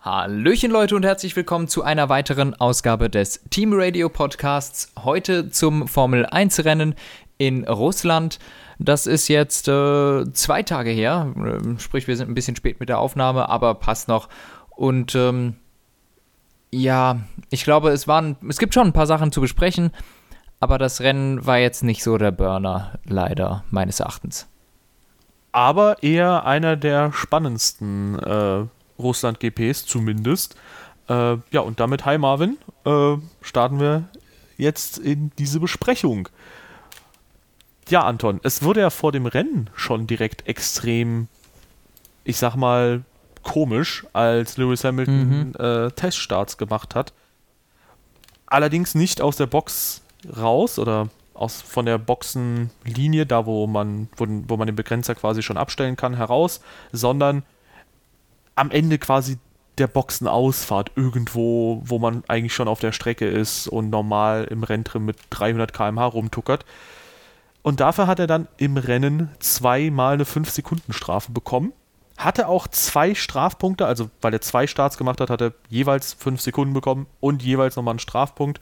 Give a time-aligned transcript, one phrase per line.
[0.00, 4.92] Hallöchen Leute und herzlich willkommen zu einer weiteren Ausgabe des Team Radio Podcasts.
[5.02, 6.94] Heute zum Formel 1 Rennen
[7.36, 8.38] in Russland.
[8.78, 12.88] Das ist jetzt äh, zwei Tage her, äh, sprich wir sind ein bisschen spät mit
[12.88, 14.28] der Aufnahme, aber passt noch.
[14.70, 15.56] Und ähm,
[16.70, 17.18] ja,
[17.50, 19.90] ich glaube, es waren, es gibt schon ein paar Sachen zu besprechen,
[20.60, 24.46] aber das Rennen war jetzt nicht so der Burner, leider meines Erachtens.
[25.50, 28.66] Aber eher einer der spannendsten äh,
[28.98, 30.56] Russland-GPs zumindest.
[31.08, 34.08] Äh, ja, und damit, hi Marvin, äh, starten wir
[34.56, 36.28] jetzt in diese Besprechung.
[37.88, 41.28] Ja, Anton, es wurde ja vor dem Rennen schon direkt extrem,
[42.24, 43.02] ich sag mal,
[43.42, 45.54] komisch, als Lewis Hamilton mhm.
[45.58, 47.14] äh, Teststarts gemacht hat.
[48.46, 50.02] Allerdings nicht aus der Box
[50.36, 55.42] raus oder aus, von der Boxenlinie, da wo man, wo, wo man den Begrenzer quasi
[55.42, 56.60] schon abstellen kann, heraus,
[56.92, 57.42] sondern
[58.58, 59.38] am Ende quasi
[59.78, 65.04] der Boxenausfahrt irgendwo, wo man eigentlich schon auf der Strecke ist und normal im Renntrim
[65.04, 66.64] mit 300 km/h rumtuckert.
[67.62, 71.72] Und dafür hat er dann im Rennen zweimal eine 5-Sekunden-Strafe bekommen.
[72.16, 76.40] Hatte auch zwei Strafpunkte, also weil er zwei Starts gemacht hat, hat er jeweils 5
[76.40, 78.60] Sekunden bekommen und jeweils nochmal einen Strafpunkt.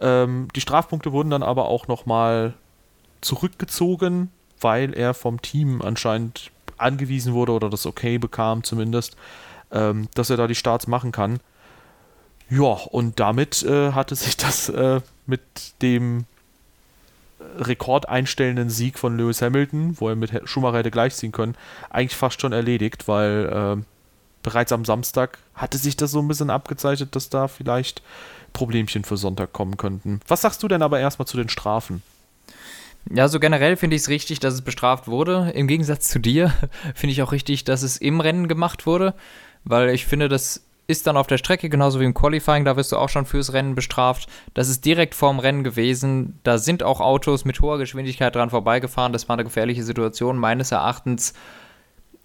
[0.00, 2.54] Ähm, die Strafpunkte wurden dann aber auch nochmal
[3.20, 6.50] zurückgezogen, weil er vom Team anscheinend
[6.80, 9.16] angewiesen wurde oder das Okay bekam zumindest,
[9.70, 11.40] ähm, dass er da die Starts machen kann.
[12.48, 15.40] Ja, und damit äh, hatte sich das äh, mit
[15.82, 16.24] dem
[17.58, 21.56] rekordeinstellenden Sieg von Lewis Hamilton, wo er mit Schumacher hätte gleichziehen können,
[21.88, 23.82] eigentlich fast schon erledigt, weil äh,
[24.42, 28.02] bereits am Samstag hatte sich das so ein bisschen abgezeichnet, dass da vielleicht
[28.52, 30.20] Problemchen für Sonntag kommen könnten.
[30.26, 32.02] Was sagst du denn aber erstmal zu den Strafen?
[33.08, 35.52] Ja, so generell finde ich es richtig, dass es bestraft wurde.
[35.54, 36.52] Im Gegensatz zu dir
[36.94, 39.14] finde ich auch richtig, dass es im Rennen gemacht wurde,
[39.64, 42.90] weil ich finde, das ist dann auf der Strecke, genauso wie im Qualifying, da wirst
[42.90, 44.28] du auch schon fürs Rennen bestraft.
[44.54, 46.40] Das ist direkt vorm Rennen gewesen.
[46.42, 49.12] Da sind auch Autos mit hoher Geschwindigkeit dran vorbeigefahren.
[49.12, 51.32] Das war eine gefährliche Situation, meines Erachtens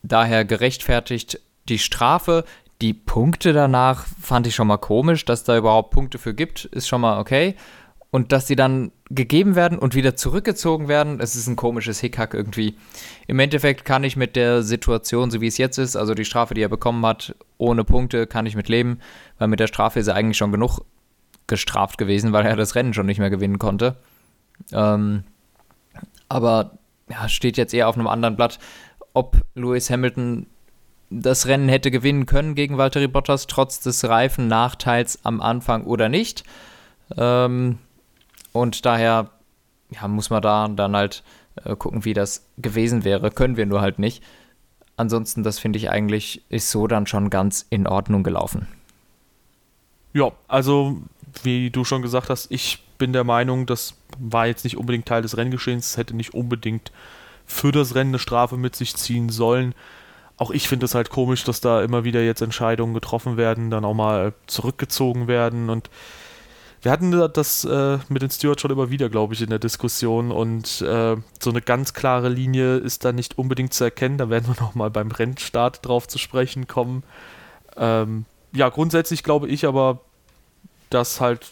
[0.01, 2.43] daher gerechtfertigt die Strafe.
[2.81, 6.87] Die Punkte danach fand ich schon mal komisch, dass da überhaupt Punkte für gibt, ist
[6.87, 7.55] schon mal okay
[8.15, 12.33] und dass sie dann gegeben werden und wieder zurückgezogen werden, das ist ein komisches Hickhack
[12.33, 12.77] irgendwie.
[13.27, 16.53] Im Endeffekt kann ich mit der Situation, so wie es jetzt ist, also die Strafe,
[16.53, 18.99] die er bekommen hat, ohne Punkte, kann ich mit leben,
[19.37, 20.79] weil mit der Strafe ist er eigentlich schon genug
[21.47, 23.97] gestraft gewesen, weil er das Rennen schon nicht mehr gewinnen konnte.
[24.71, 25.25] Ähm,
[26.29, 26.77] aber
[27.09, 28.59] ja, steht jetzt eher auf einem anderen Blatt,
[29.13, 30.47] ob Lewis Hamilton
[31.09, 36.07] das Rennen hätte gewinnen können gegen Valtteri Bottas, trotz des reifen Nachteils am Anfang oder
[36.07, 36.45] nicht.
[37.17, 37.79] Ähm,
[38.55, 39.31] und daher
[39.89, 41.23] ja, muss man da dann halt
[41.63, 43.29] äh, gucken, wie das gewesen wäre.
[43.29, 44.23] Können wir nur halt nicht.
[44.95, 48.67] Ansonsten, das finde ich eigentlich, ist so dann schon ganz in Ordnung gelaufen.
[50.13, 51.01] Ja, also
[51.43, 55.21] wie du schon gesagt hast, ich bin der Meinung, das war jetzt nicht unbedingt Teil
[55.21, 56.93] des Renngeschehens, es hätte nicht unbedingt
[57.45, 59.75] für das Rennen eine Strafe mit sich ziehen sollen.
[60.37, 63.83] Auch ich finde es halt komisch, dass da immer wieder jetzt Entscheidungen getroffen werden, dann
[63.83, 65.89] auch mal zurückgezogen werden und
[66.85, 70.31] wir hatten das äh, mit den Stewards schon immer wieder, glaube ich, in der Diskussion
[70.31, 74.19] und äh, so eine ganz klare Linie ist da nicht unbedingt zu erkennen.
[74.19, 77.01] Da werden wir nochmal beim Rennstart drauf zu sprechen kommen.
[77.75, 80.01] Ähm, ja, grundsätzlich glaube ich aber,
[80.91, 81.47] dass halt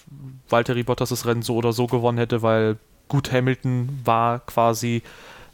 [0.49, 2.77] Valtteri Bottas das Rennen so oder so gewonnen hätte, weil
[3.07, 5.01] gut Hamilton war quasi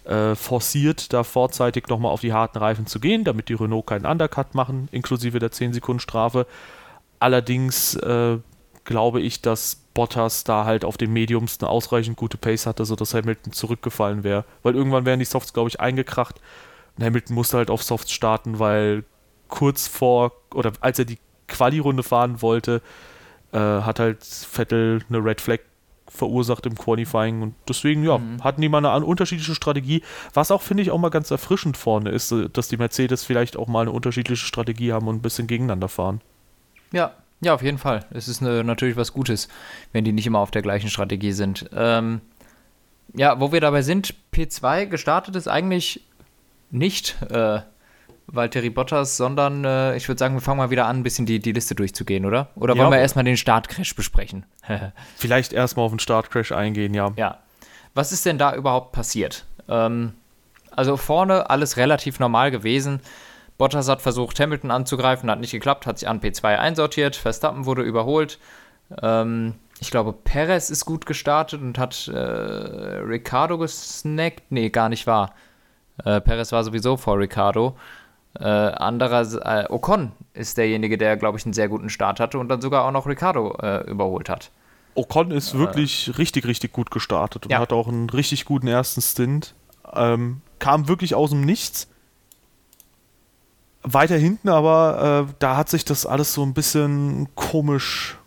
[0.03, 4.05] äh, forciert, da vorzeitig nochmal auf die harten Reifen zu gehen, damit die Renault keinen
[4.05, 6.47] Undercut machen, inklusive der 10 Sekunden Strafe.
[7.21, 8.39] Allerdings äh,
[8.89, 13.13] glaube ich, dass Bottas da halt auf den Mediums eine ausreichend gute Pace hatte, sodass
[13.13, 14.45] Hamilton zurückgefallen wäre.
[14.63, 16.41] Weil irgendwann wären die Softs, glaube ich, eingekracht.
[16.97, 19.03] Und Hamilton musste halt auf Softs starten, weil
[19.47, 22.81] kurz vor, oder als er die Quali-Runde fahren wollte,
[23.51, 25.59] äh, hat halt Vettel eine Red Flag
[26.07, 28.43] verursacht im Qualifying und deswegen, ja, mhm.
[28.43, 30.01] hatten die mal eine unterschiedliche Strategie,
[30.33, 33.67] was auch, finde ich, auch mal ganz erfrischend vorne ist, dass die Mercedes vielleicht auch
[33.67, 36.21] mal eine unterschiedliche Strategie haben und ein bisschen gegeneinander fahren.
[36.91, 38.05] Ja, ja, auf jeden Fall.
[38.11, 39.47] Es ist eine, natürlich was Gutes,
[39.93, 41.69] wenn die nicht immer auf der gleichen Strategie sind.
[41.73, 42.21] Ähm,
[43.13, 46.01] ja, wo wir dabei sind, P2 gestartet ist eigentlich
[46.69, 47.61] nicht äh,
[48.27, 51.39] Valtteri Bottas, sondern äh, ich würde sagen, wir fangen mal wieder an, ein bisschen die,
[51.39, 52.49] die Liste durchzugehen, oder?
[52.55, 54.45] Oder wollen ja, wir erstmal den Startcrash besprechen?
[55.15, 57.11] Vielleicht erstmal auf den Startcrash eingehen, ja.
[57.15, 57.39] Ja.
[57.95, 59.45] Was ist denn da überhaupt passiert?
[59.67, 60.13] Ähm,
[60.71, 63.01] also vorne alles relativ normal gewesen.
[63.59, 67.17] Bottas hat versucht, Hamilton anzugreifen, hat nicht geklappt, hat sich an P2 einsortiert.
[67.17, 68.39] Verstappen wurde überholt.
[69.03, 74.43] Ähm, ich glaube, Perez ist gut gestartet und hat äh, Ricardo gesnackt.
[74.49, 75.33] Nee, gar nicht wahr.
[76.05, 77.75] Äh, Perez war sowieso vor Ricardo.
[78.39, 82.47] Äh, anderer, äh, Ocon ist derjenige, der, glaube ich, einen sehr guten Start hatte und
[82.47, 84.51] dann sogar auch noch Ricardo äh, überholt hat.
[84.95, 87.59] Ocon ist wirklich richtig, richtig gut gestartet und Ja.
[87.59, 89.53] hat auch einen richtig guten ersten Stint.
[89.93, 91.89] Ähm, kam wirklich aus dem Nichts.
[93.83, 98.17] Weiter hinten aber, äh, da hat sich das alles so ein bisschen komisch,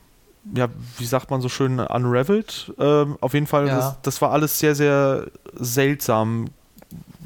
[0.54, 0.68] ja,
[0.98, 2.72] wie sagt man so schön, unraveled.
[2.78, 3.76] Ähm, auf jeden Fall, Ja.
[3.76, 6.46] das, das war alles sehr, sehr seltsam.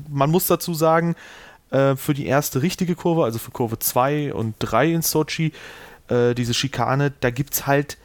[0.09, 1.15] Man muss dazu sagen,
[1.71, 5.53] äh, für die erste richtige Kurve, also für Kurve 2 und 3 in Sochi,
[6.09, 7.97] äh, diese Schikane, da gibt es halt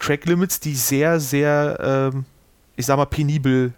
[0.00, 2.24] Track Limits, die sehr, sehr, ähm,
[2.76, 3.72] ich sag mal, penibel äh,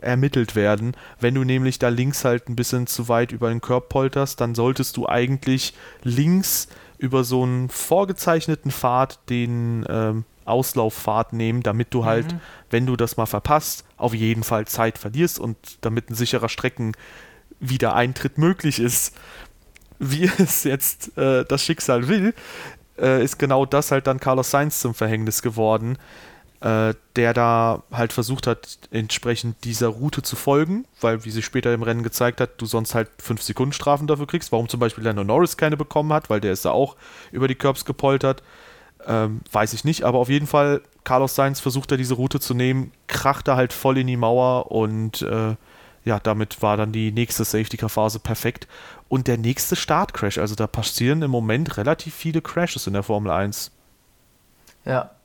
[0.00, 0.96] ermittelt werden.
[1.20, 4.54] Wenn du nämlich da links halt ein bisschen zu weit über den Körb polterst, dann
[4.54, 6.68] solltest du eigentlich links
[6.98, 12.34] über so einen vorgezeichneten Pfad den ähm, Auslaufpfad nehmen, damit du halt,
[12.70, 18.38] wenn du das mal verpasst, auf jeden Fall Zeit verlierst und damit ein sicherer Streckenwiedereintritt
[18.38, 19.14] möglich ist.
[19.98, 22.34] Wie es jetzt äh, das Schicksal will,
[22.98, 25.98] äh, ist genau das halt dann Carlos Sainz zum Verhängnis geworden,
[26.66, 31.72] äh, der da halt versucht hat, entsprechend dieser Route zu folgen, weil, wie sich später
[31.72, 34.50] im Rennen gezeigt hat, du sonst halt 5 Sekunden Strafen dafür kriegst.
[34.50, 36.96] Warum zum Beispiel Lando Norris keine bekommen hat, weil der ist da auch
[37.30, 38.42] über die Curbs gepoltert,
[39.06, 40.02] ähm, weiß ich nicht.
[40.02, 43.72] Aber auf jeden Fall, Carlos Sainz versucht da diese Route zu nehmen, kracht da halt
[43.72, 45.54] voll in die Mauer und äh,
[46.04, 48.66] ja, damit war dann die nächste Safety-Car-Phase perfekt.
[49.08, 53.30] Und der nächste Startcrash, also da passieren im Moment relativ viele Crashes in der Formel
[53.30, 53.70] 1.
[54.84, 55.15] Ja.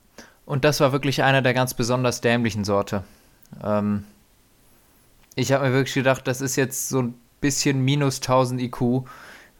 [0.44, 3.04] Und das war wirklich einer der ganz besonders dämlichen Sorte.
[3.62, 4.04] Ähm,
[5.34, 9.04] ich habe mir wirklich gedacht, das ist jetzt so ein bisschen minus 1000 IQ,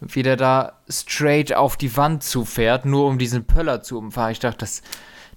[0.00, 4.32] wie der da straight auf die Wand zufährt, nur um diesen Pöller zu umfahren.
[4.32, 4.82] Ich dachte, das,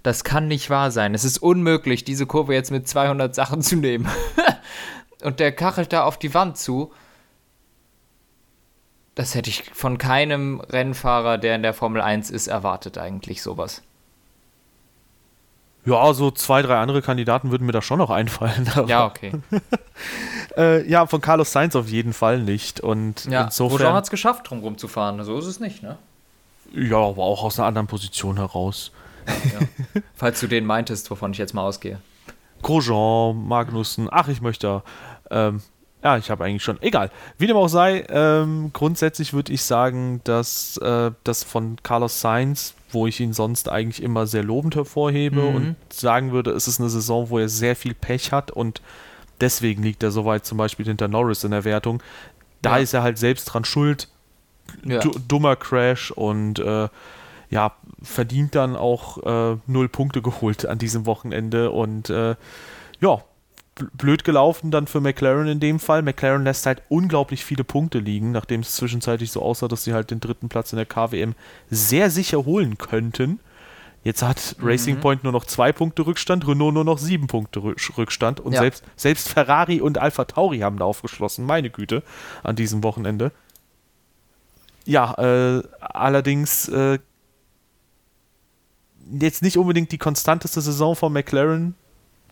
[0.04, 1.14] das kann nicht wahr sein.
[1.14, 4.08] Es ist unmöglich, diese Kurve jetzt mit 200 Sachen zu nehmen.
[5.24, 6.92] Und der kachelt da auf die Wand zu.
[9.14, 13.82] Das hätte ich von keinem Rennfahrer, der in der Formel 1 ist, erwartet eigentlich sowas.
[15.86, 18.70] Ja, so zwei, drei andere Kandidaten würden mir da schon noch einfallen.
[18.88, 19.32] Ja, okay.
[20.58, 22.80] Äh, ja, von Carlos Sainz auf jeden Fall nicht.
[22.80, 23.94] Und Ja, Grosjean insofern.
[23.94, 25.22] hat es geschafft, drum rumzufahren.
[25.26, 25.98] So ist es nicht, ne?
[26.74, 28.92] Ja, aber auch aus einer anderen Position heraus.
[30.16, 32.00] Falls du den meintest, wovon ich jetzt mal ausgehe.
[32.62, 34.82] Grosjean, Magnussen, ach, ich möchte.
[35.30, 35.62] Ähm,
[36.04, 36.82] ja, ich habe eigentlich schon.
[36.82, 37.12] Egal.
[37.38, 42.76] Wie dem auch sei, ähm, grundsätzlich würde ich sagen, dass äh, das von Carlos Sainz,
[42.96, 45.56] wo ich ihn sonst eigentlich immer sehr lobend hervorhebe Mhm.
[45.56, 48.82] und sagen würde, es ist eine Saison, wo er sehr viel Pech hat und
[49.42, 52.02] deswegen liegt er so weit zum Beispiel hinter Norris in der Wertung.
[52.64, 52.84] Da Ja.
[52.84, 54.08] ist er halt selbst dran schuld.
[54.84, 55.00] Ja.
[55.00, 56.90] Du- dummer Crash und äh,
[57.52, 59.22] ja, verdient dann auch
[59.54, 62.36] äh, null Punkte geholt an diesem Wochenende und äh,
[63.02, 63.22] ja,
[63.94, 66.02] blöd gelaufen dann für McLaren in dem Fall.
[66.02, 70.12] McLaren lässt halt unglaublich viele Punkte liegen, nachdem es zwischenzeitlich so aussah, dass sie halt
[70.12, 71.36] den dritten Platz in der KWM
[71.70, 73.40] sehr sicher holen könnten.
[74.04, 77.98] Jetzt hat Racing Point nur noch zwei Punkte Rückstand, Renault nur noch sieben Punkte Rück-
[77.98, 78.60] Rückstand und Ja.
[78.62, 82.04] selbst, selbst Ferrari und Alpha Tauri haben da aufgeschlossen, meine Güte,
[82.44, 83.32] an diesem Wochenende.
[84.86, 87.00] Ja, äh, allerdings äh,
[89.20, 91.76] jetzt nicht unbedingt die konstanteste Saison von McLaren.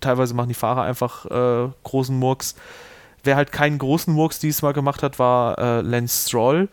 [0.03, 2.55] Teilweise machen die Fahrer einfach äh, großen Murks.
[3.23, 6.67] Wer halt keinen großen Murks diesmal gemacht hat, war äh, Lance Stroll.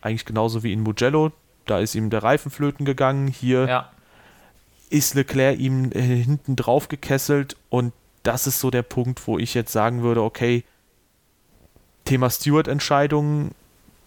[0.00, 1.32] Eigentlich genauso wie in Mugello.
[1.66, 3.26] Da ist ihm der Reifen flöten gegangen.
[3.26, 3.90] Hier Ja.
[4.90, 9.54] ist Leclerc ihm äh, hinten drauf gekesselt und das ist so der Punkt, wo ich
[9.54, 10.62] jetzt sagen würde, okay,
[12.04, 13.52] Thema Stewart-Entscheidungen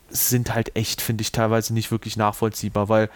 [0.10, 3.10] sind halt echt, finde ich, teilweise nicht wirklich nachvollziehbar, weil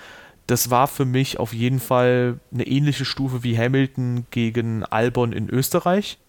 [0.48, 5.50] das war für mich auf jeden Fall eine ähnliche Stufe wie Hamilton gegen Albon in
[5.50, 6.20] Österreich.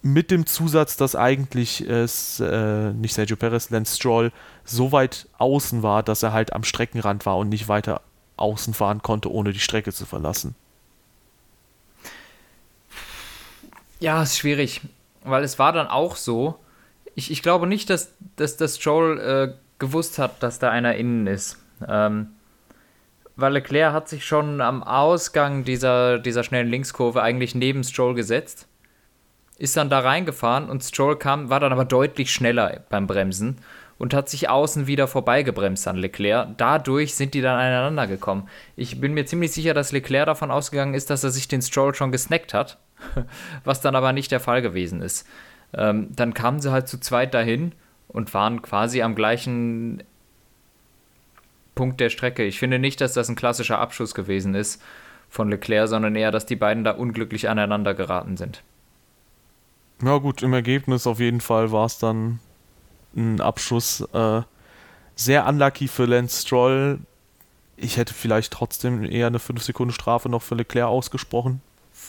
[0.00, 4.32] Mit dem Zusatz, dass eigentlich es, äh, nicht Sergio Perez, Lance Stroll
[4.64, 8.02] so weit außen war, dass er halt am Streckenrand war und nicht weiter
[8.36, 10.54] außen fahren konnte, ohne die Strecke zu verlassen.
[14.00, 14.82] Ja, ist schwierig.
[15.22, 16.58] Weil es war dann auch so.
[17.14, 21.26] Ich, ich glaube nicht, dass, dass, dass Joel äh, gewusst hat, dass da einer innen
[21.26, 21.58] ist.
[21.86, 22.28] Ähm,
[23.36, 28.68] weil Leclerc hat sich schon am Ausgang dieser, dieser schnellen Linkskurve eigentlich neben Stroll gesetzt.
[29.58, 33.58] Ist dann da reingefahren und Stroll kam, war dann aber deutlich schneller beim Bremsen
[33.98, 36.56] und hat sich außen wieder vorbeigebremst an Leclerc.
[36.56, 38.48] Dadurch sind die dann aneinander gekommen.
[38.76, 41.94] Ich bin mir ziemlich sicher, dass Leclerc davon ausgegangen ist, dass er sich den Stroll
[41.94, 42.78] schon gesnackt hat,
[43.64, 45.26] was dann aber nicht der Fall gewesen ist.
[45.72, 47.72] Ähm, dann kamen sie halt zu zweit dahin
[48.08, 50.02] und waren quasi am gleichen
[51.74, 52.44] Punkt der Strecke.
[52.44, 54.82] Ich finde nicht, dass das ein klassischer Abschuss gewesen ist
[55.28, 58.62] von Leclerc, sondern eher, dass die beiden da unglücklich aneinander geraten sind.
[60.02, 62.40] Ja gut, im Ergebnis auf jeden Fall war es dann
[63.16, 64.00] ein Abschuss.
[64.12, 64.42] Äh,
[65.16, 66.98] Sehr unlucky für Lance Stroll.
[67.76, 71.60] Ich hätte vielleicht trotzdem eher eine 5-Sekunden-Strafe noch für Leclerc ausgesprochen,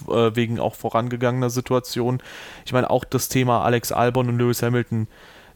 [0.07, 2.21] äh, wegen auch vorangegangener Situation.
[2.65, 5.07] Ich meine, auch das Thema Alex Albon und Lewis Hamilton,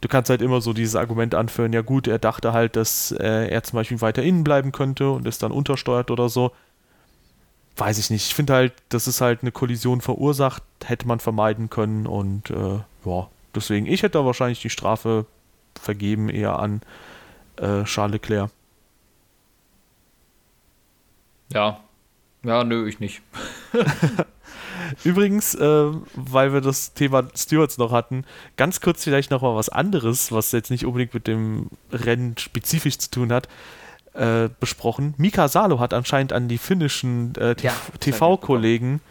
[0.01, 3.47] du kannst halt immer so dieses Argument anführen, ja gut, er dachte halt, dass äh,
[3.49, 6.51] er zum Beispiel weiter innen bleiben könnte und ist dann untersteuert oder so.
[7.77, 8.27] Weiß ich nicht.
[8.27, 12.79] Ich finde halt, das ist halt eine Kollision verursacht, hätte man vermeiden können und äh,
[13.05, 15.25] ja, deswegen, ich hätte da wahrscheinlich die Strafe
[15.79, 16.81] vergeben eher an
[17.57, 18.51] äh, Charles Leclerc.
[21.53, 21.79] Ja.
[22.43, 23.21] Ja, nö, ich nicht.
[25.03, 28.25] Übrigens, äh, weil wir das Thema Stewards noch hatten,
[28.57, 32.97] ganz kurz vielleicht noch mal was anderes, was jetzt nicht unbedingt mit dem Rennen spezifisch
[32.97, 33.47] zu tun hat,
[34.13, 35.13] äh, besprochen.
[35.17, 39.01] Mika Salo hat anscheinend an die finnischen äh, Ja, TV-Kollegen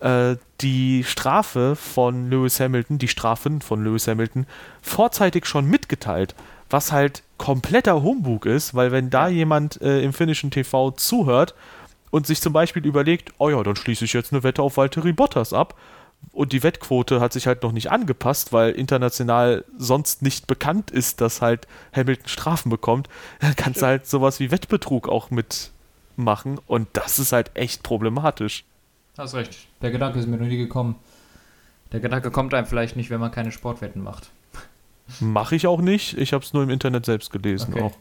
[0.00, 4.46] äh, die Strafe von Lewis Hamilton, die Strafen von Lewis Hamilton,
[4.82, 6.34] vorzeitig schon mitgeteilt,
[6.68, 11.54] was halt kompletter Humbug ist, weil wenn da jemand äh, im finnischen TV zuhört
[12.10, 15.12] und sich zum Beispiel überlegt, oh ja, dann schließe ich jetzt eine Wette auf Valtteri
[15.12, 15.78] Bottas ab.
[16.32, 21.20] Und die Wettquote hat sich halt noch nicht angepasst, weil international sonst nicht bekannt ist,
[21.22, 23.08] dass halt Hamilton Strafen bekommt.
[23.40, 26.58] Dann kannst du halt sowas wie Wettbetrug auch mitmachen.
[26.66, 28.64] Und das ist halt echt problematisch.
[29.16, 29.56] Hast recht.
[29.80, 30.96] Der Gedanke ist mir noch nie gekommen.
[31.92, 34.30] Der Gedanke kommt einem vielleicht nicht, wenn man keine Sportwetten macht.
[35.20, 36.16] Mache ich auch nicht.
[36.18, 37.72] Ich habe es nur im Internet selbst gelesen.
[37.72, 37.82] Okay.
[37.82, 37.96] Auch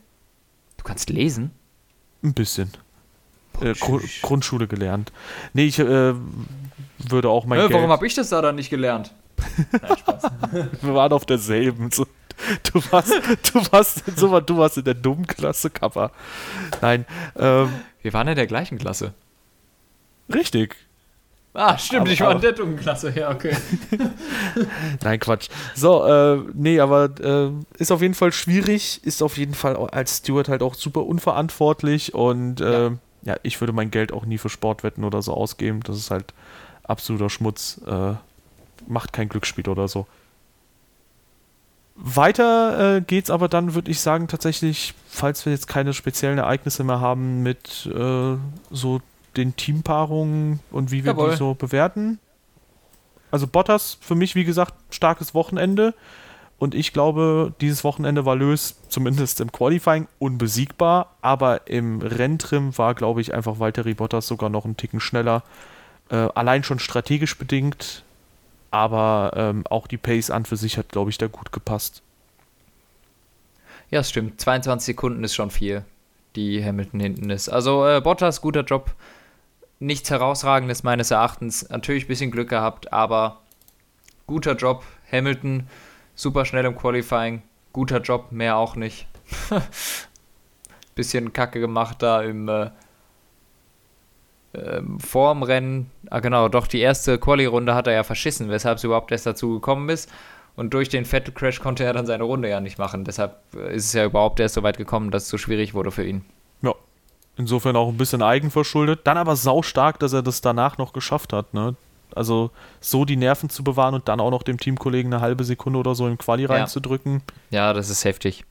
[0.78, 1.52] Du kannst lesen?
[2.24, 2.72] ein bisschen.
[3.62, 5.12] Äh, Gru Grundschule gelernt.
[5.54, 6.14] Nee, ich äh,
[6.98, 7.74] würde auch mein Äh, Geld...
[7.74, 9.14] warum habe ich das da dann nicht gelernt?
[9.72, 10.24] Nein, Spaß.
[10.82, 11.92] Wir waren auf derselben.
[11.92, 12.06] So,
[12.72, 13.12] du, warst,
[13.54, 16.12] du, warst, so, du warst in der dummen Klasse, Kappa.
[16.82, 17.06] Nein,
[17.38, 17.70] ähm,
[18.02, 19.14] Wir waren in der gleichen Klasse.
[20.34, 20.76] richtig.
[21.54, 23.12] Ah, stimmt, Aber- ich war in der dummen Klasse.
[23.16, 23.56] Ja, okay.
[25.04, 25.50] Nein, Quatsch.
[25.76, 27.50] So, äh, nee, aber äh,
[27.82, 32.14] ist auf jeden Fall schwierig, ist auf jeden Fall als Steward halt auch super unverantwortlich
[32.14, 32.92] und äh, ja.
[33.24, 33.36] Ja.
[33.44, 35.82] ich würde mein Geld auch nie für Sportwetten oder so ausgeben.
[35.84, 36.34] Das ist halt
[36.84, 37.82] absoluter Schmutz.
[37.86, 38.14] Äh,
[38.88, 40.08] macht kein Glücksspiel oder so.
[41.96, 46.86] Weiter äh, geht's aber dann, würde ich sagen, tatsächlich, falls wir jetzt keine speziellen Ereignisse
[46.86, 48.38] mehr haben, mit äh,
[48.72, 49.02] so
[49.36, 51.32] den Teampaarungen und wie wir Jawohl.
[51.32, 52.20] die so bewerten.
[53.32, 55.94] Also Bottas für mich, wie gesagt, starkes Wochenende.
[56.60, 61.16] Und ich glaube, dieses Wochenende war Lös, zumindest im Qualifying, unbesiegbar.
[61.22, 65.44] Aber im Renntrim war, glaube ich, einfach Valtteri Bottas sogar noch einen Ticken schneller.
[66.10, 68.04] Äh, allein schon strategisch bedingt.
[68.72, 72.04] Aber ähm, auch die Pace an für sich hat, glaube ich, da gut gepasst.
[73.90, 74.40] Ja, stimmt.
[74.42, 75.84] 22 Sekunden ist schon viel,
[76.36, 77.50] die Hamilton hinten ist.
[77.50, 78.94] Also äh, Bottas, guter Job.
[79.80, 81.68] Nichts herausragendes meines Erachtens.
[81.70, 83.38] Natürlich ein bisschen Glück gehabt, aber
[84.28, 84.84] guter Job.
[85.12, 85.68] Hamilton,
[86.20, 87.42] super schnell im Qualifying.
[87.72, 89.08] Guter Job, mehr auch nicht.
[90.96, 92.70] bisschen Kacke gemacht da im äh,
[94.54, 95.92] ähm, vorm Rennen.
[96.10, 99.54] Ah, genau, doch die erste Quali-Runde hat er ja verschissen, weshalb es überhaupt erst dazu
[99.54, 100.12] gekommen ist.
[100.56, 103.06] Und durch den Vettel-Crash konnte er dann seine Runde ja nicht machen.
[103.06, 105.92] Deshalb äh, ist es ja überhaupt erst so weit gekommen, dass es so schwierig wurde
[105.92, 106.26] für ihn.
[106.62, 106.74] Ja.
[107.38, 109.02] Insofern auch ein bisschen eigenverschuldet.
[109.06, 111.54] Dann aber saustark, dass er das danach noch geschafft hat.
[111.54, 111.76] Ne?
[112.16, 112.52] Also
[112.82, 115.96] so die Nerven zu bewahren und dann auch noch dem Teamkollegen eine halbe Sekunde oder
[115.96, 116.50] so im Quali Ja.
[116.50, 117.22] reinzudrücken.
[117.52, 118.46] Ja, das ist heftig.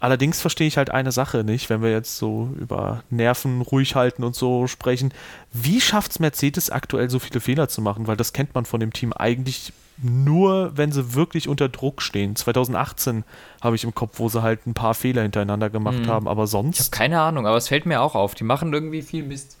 [0.00, 4.22] Allerdings verstehe ich halt eine Sache nicht, wenn wir jetzt so über Nerven ruhig halten
[4.22, 5.12] und so sprechen.
[5.52, 8.06] Wie schafft es Mercedes aktuell so viele Fehler zu machen?
[8.06, 12.36] Weil das kennt man von dem Team eigentlich nur, wenn sie wirklich unter Druck stehen.
[12.36, 13.24] 2018
[13.60, 16.06] habe ich im Kopf, wo sie halt ein paar Fehler hintereinander gemacht Mhm.
[16.06, 18.36] haben, aber Ich habe sonst, keine Ahnung, aber es fällt mir auch auf.
[18.36, 19.56] Die machen irgendwie viel Mist.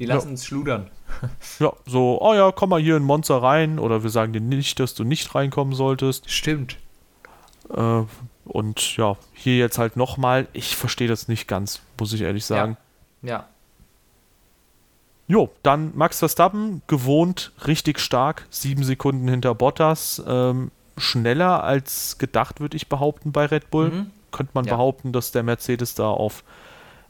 [0.00, 0.16] Die Ja.
[0.16, 0.90] lassen es schludern.
[1.58, 4.78] ja, so, oh ja, komm mal hier in Monster rein oder wir sagen dir nicht,
[4.80, 6.30] dass du nicht reinkommen solltest.
[6.30, 6.76] Stimmt.
[7.74, 8.02] Äh,
[8.44, 12.76] und ja, hier jetzt halt nochmal, ich verstehe das nicht ganz, muss ich ehrlich sagen.
[13.22, 13.46] Ja.
[15.26, 22.60] Jo, dann Max Verstappen, gewohnt richtig stark, sieben Sekunden hinter Bottas, ähm, schneller als gedacht,
[22.60, 23.90] würde ich behaupten, bei Red Bull.
[23.90, 24.10] Mhm.
[24.32, 24.74] Könnte man Ja.
[24.74, 26.44] behaupten, dass der Mercedes da auf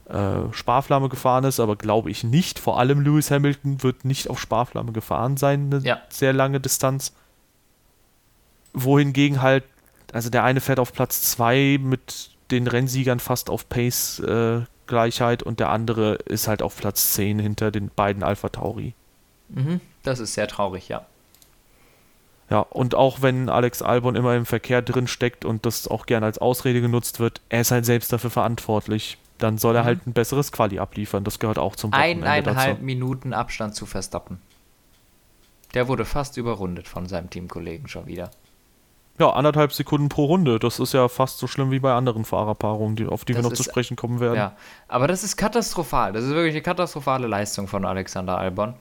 [0.09, 2.59] äh, Sparflamme gefahren ist, aber glaube ich nicht.
[2.59, 6.01] Vor allem Lewis Hamilton wird nicht auf Sparflamme gefahren sein, eine Ja.
[6.09, 7.13] sehr lange Distanz.
[8.73, 9.63] Wohingegen halt,
[10.13, 15.43] also der eine fährt auf Platz 2 mit den Rennsiegern fast auf Pace äh, Gleichheit
[15.43, 18.93] und der andere ist halt auf Platz 10 hinter den beiden Alpha Tauri.
[19.49, 19.81] Mhm.
[20.03, 21.05] Das ist sehr traurig, ja.
[22.49, 26.25] Ja, und auch wenn Alex Albon immer im Verkehr drin steckt und das auch gerne
[26.25, 29.19] als Ausrede genutzt wird, er ist halt selbst dafür verantwortlich.
[29.39, 29.85] Dann soll er Mhm.
[29.87, 31.23] halt ein besseres Quali abliefern.
[31.23, 32.83] Das gehört auch zum Wochenende Eineinhalb dazu.
[32.83, 34.39] Minuten Abstand zu Verstappen.
[35.73, 38.31] Der wurde fast überrundet von seinem Teamkollegen schon wieder.
[39.19, 40.59] Ja, anderthalb Sekunden pro Runde.
[40.59, 43.49] Das ist ja fast so schlimm wie bei anderen Fahrerpaarungen, die, auf die das wir
[43.49, 44.35] noch zu sprechen kommen werden.
[44.37, 44.53] Ja,
[44.87, 46.13] aber das ist katastrophal.
[46.13, 48.75] Das ist wirklich eine katastrophale Leistung von Alexander Albon.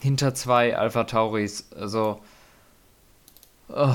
[0.00, 1.70] Hinter zwei Alpha Tauris.
[1.74, 2.20] Also.
[3.68, 3.94] Oh.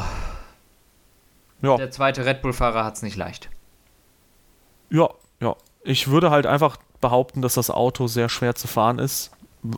[1.63, 1.77] Ja.
[1.77, 3.49] Der zweite Red Bull-Fahrer hat es nicht leicht.
[4.91, 5.55] Ja, ja.
[5.83, 9.31] Ich würde halt einfach behaupten, dass das Auto sehr schwer zu fahren ist.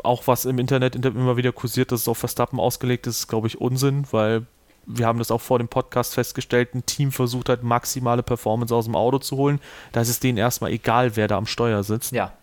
[0.03, 3.48] Auch was im Internet immer wieder kursiert, dass es auf Verstappen ausgelegt ist, ist, glaube
[3.48, 4.46] ich, Unsinn, weil
[4.86, 8.86] wir haben das auch vor dem Podcast festgestellt, ein Team versucht halt maximale Performance aus
[8.86, 9.60] dem Auto zu holen.
[9.93, 12.12] Da ist es denen erstmal egal, wer da am Steuer sitzt.
[12.12, 12.34] Ja.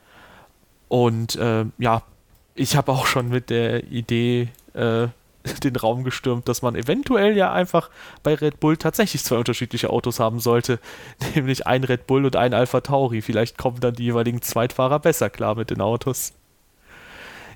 [0.89, 2.03] Und äh, ja,
[2.55, 5.09] ich habe auch schon mit der Idee äh,
[5.65, 7.91] den Raum gestürmt, dass man eventuell ja einfach
[8.23, 10.79] bei Red Bull tatsächlich zwei unterschiedliche Autos haben sollte,
[11.35, 13.23] nämlich ein Red Bull und ein Alpha Tauri.
[13.23, 16.33] Vielleicht kommen dann die jeweiligen Zweitfahrer besser klar mit den Autos.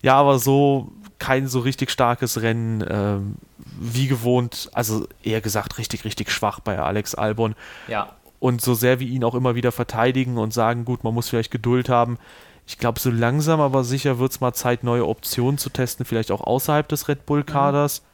[0.02, 3.36] Ja, aber so kein so richtig starkes Rennen, ähm,
[3.80, 7.54] wie gewohnt, also eher gesagt richtig, richtig schwach bei Alex Albon.
[7.88, 8.14] Ja.
[8.40, 11.50] Und so sehr wir ihn auch immer wieder verteidigen und sagen, gut, man muss vielleicht
[11.50, 12.18] Geduld haben,
[12.66, 16.30] ich glaube, so langsam aber sicher wird es mal Zeit, neue Optionen zu testen, vielleicht
[16.30, 18.00] auch außerhalb des Red Bull-Kaders.
[18.00, 18.06] Mhm.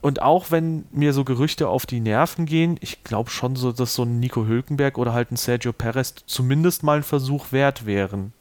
[0.00, 3.94] Und auch wenn mir so Gerüchte auf die Nerven gehen, ich glaube schon so, dass
[3.94, 8.32] so ein Nico Hülkenberg oder halt ein Sergio Perez zumindest mal ein Versuch wert wären.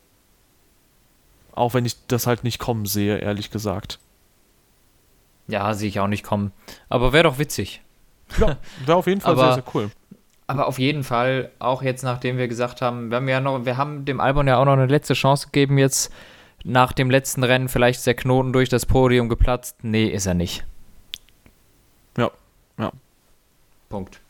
[1.54, 4.00] Auch wenn ich das halt nicht kommen sehe, ehrlich gesagt.
[5.48, 6.52] Ja, sehe ich auch nicht kommen.
[6.90, 7.82] Aber wäre doch witzig.
[8.38, 9.90] Ja, wäre auf jeden Fall sehr, sehr cool.
[10.48, 13.76] Aber auf jeden Fall, auch jetzt, nachdem wir gesagt haben, wir haben ja noch, wir
[13.76, 16.12] haben dem Albon ja auch noch eine letzte Chance gegeben, jetzt
[16.64, 19.84] nach dem letzten Rennen, vielleicht ist der Knoten durch das Podium geplatzt.
[19.84, 20.66] Nee, ist er nicht.
[22.18, 22.32] Ja,
[22.80, 22.92] ja.
[23.90, 24.22] Punkt.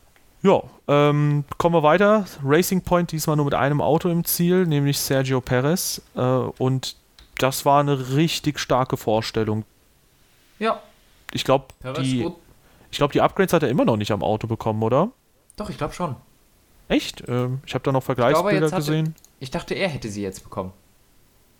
[0.42, 2.26] Ja, ähm, kommen wir weiter.
[2.44, 6.02] Racing Point diesmal nur mit einem Auto im Ziel, nämlich Sergio Perez.
[6.14, 6.96] Äh, und
[7.38, 9.64] das war eine richtig starke Vorstellung.
[10.58, 10.80] Ja.
[11.32, 11.66] Ich glaube,
[12.00, 12.28] die,
[12.92, 15.10] glaub, die Upgrades hat er immer noch nicht am Auto bekommen, oder?
[15.58, 16.16] Doch, ich glaube schon.
[16.88, 17.24] Echt?
[17.28, 19.14] Ähm, ich habe da noch Vergleichsbilder ich glaube, gesehen.
[19.40, 20.72] ich dachte, er hätte sie jetzt bekommen.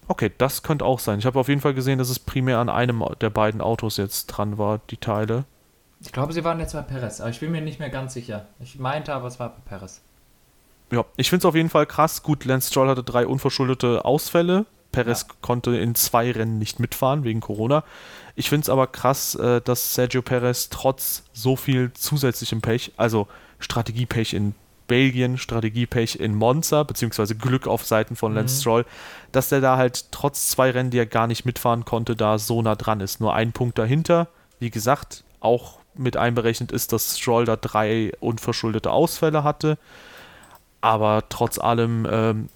[0.06, 1.18] Okay, das könnte auch sein.
[1.18, 4.28] Ich habe auf jeden Fall gesehen, dass es primär an einem der beiden Autos jetzt
[4.28, 5.44] dran war, die Teile.
[6.00, 8.46] Ich glaube, sie waren jetzt bei Perez, aber ich bin mir nicht mehr ganz sicher.
[8.60, 10.00] Ich meinte aber, es war bei Perez.
[10.90, 12.22] Ja, ich finde es auf jeden Fall krass.
[12.22, 14.64] Gut, Lance Stroll hatte drei unverschuldete Ausfälle.
[14.92, 15.34] Perez ja.
[15.42, 17.84] konnte in zwei Rennen nicht mitfahren wegen Corona.
[18.36, 23.28] Ich finde es aber krass, äh, dass Sergio Perez trotz so viel zusätzlichem Pech, also
[23.58, 24.54] Strategiepech in
[24.86, 28.60] Belgien, Strategiepech in Monza, beziehungsweise Glück auf Seiten von Lance mhm.
[28.60, 28.84] Stroll,
[29.32, 32.62] dass der da halt trotz zwei Rennen, die er gar nicht mitfahren konnte, da so
[32.62, 33.20] nah dran ist.
[33.20, 34.28] Nur ein Punkt dahinter.
[34.60, 39.78] Wie gesagt, auch mit einberechnet ist, dass Stroll da drei unverschuldete Ausfälle hatte.
[40.80, 42.48] Aber trotz allem ähm,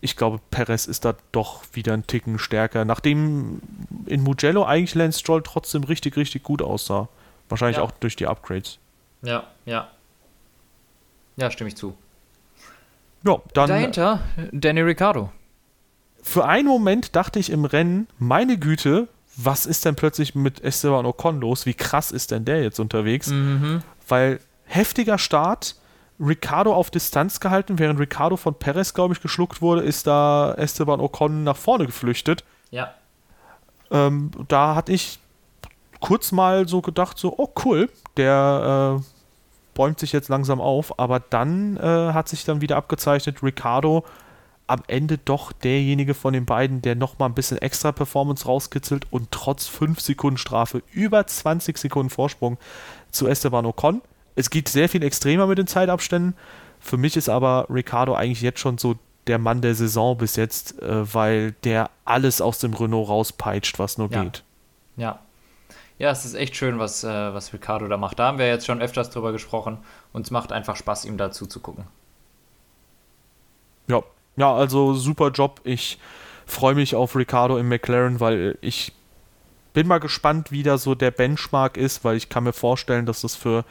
[0.00, 2.84] ich glaube, Perez ist da doch wieder ein Ticken stärker.
[2.84, 3.60] Nachdem
[4.06, 7.08] in Mugello eigentlich Lance Stroll trotzdem richtig, richtig gut aussah.
[7.48, 7.82] Wahrscheinlich ja.
[7.82, 8.78] auch durch die Upgrades.
[9.22, 9.88] Ja, ja.
[11.36, 11.96] Ja, stimme ich zu.
[13.24, 13.68] Ja, dann.
[13.68, 14.20] Dahinter
[14.52, 15.30] Danny Ricciardo.
[16.22, 21.06] Für einen Moment dachte ich im Rennen, meine Güte, was ist denn plötzlich mit Esteban
[21.06, 21.66] Ocon los?
[21.66, 23.28] Wie krass ist denn der jetzt unterwegs?
[23.28, 23.82] Mhm.
[24.08, 25.76] Weil heftiger Start,
[26.18, 27.78] Ricardo auf Distanz gehalten.
[27.78, 32.44] Während Ricardo von Perez, glaube ich, geschluckt wurde, ist da Esteban Ocon nach vorne geflüchtet.
[32.70, 32.94] Ja.
[33.90, 35.20] Ähm, da hatte ich
[36.00, 39.15] kurz mal so gedacht, so, oh cool, der äh,
[39.76, 40.98] bäumt sich jetzt langsam auf.
[40.98, 44.04] Aber dann äh, hat sich dann wieder abgezeichnet, Ricardo
[44.66, 49.30] am Ende doch derjenige von den beiden, der nochmal ein bisschen extra Performance rauskitzelt und
[49.30, 52.58] trotz 5 Sekunden Strafe über 20 Sekunden Vorsprung
[53.12, 54.02] zu Esteban Ocon
[54.36, 56.34] es geht sehr viel extremer mit den Zeitabständen.
[56.78, 60.80] Für mich ist aber Ricardo eigentlich jetzt schon so der Mann der Saison bis jetzt,
[60.80, 64.22] äh, weil der alles aus dem Renault rauspeitscht, was nur ja.
[64.22, 64.44] geht.
[64.96, 65.18] Ja.
[65.98, 68.18] Ja, es ist echt schön, was, äh, was Ricardo da macht.
[68.18, 69.78] Da haben wir jetzt schon öfters drüber gesprochen
[70.12, 71.86] und es macht einfach Spaß, ihm dazu zu gucken.
[73.88, 74.02] Ja,
[74.36, 75.60] ja, also super Job.
[75.64, 75.98] Ich
[76.44, 78.92] freue mich auf Ricardo im McLaren, weil ich
[79.72, 83.22] bin mal gespannt, wie da so der Benchmark ist, weil ich kann mir vorstellen, dass
[83.22, 83.64] das für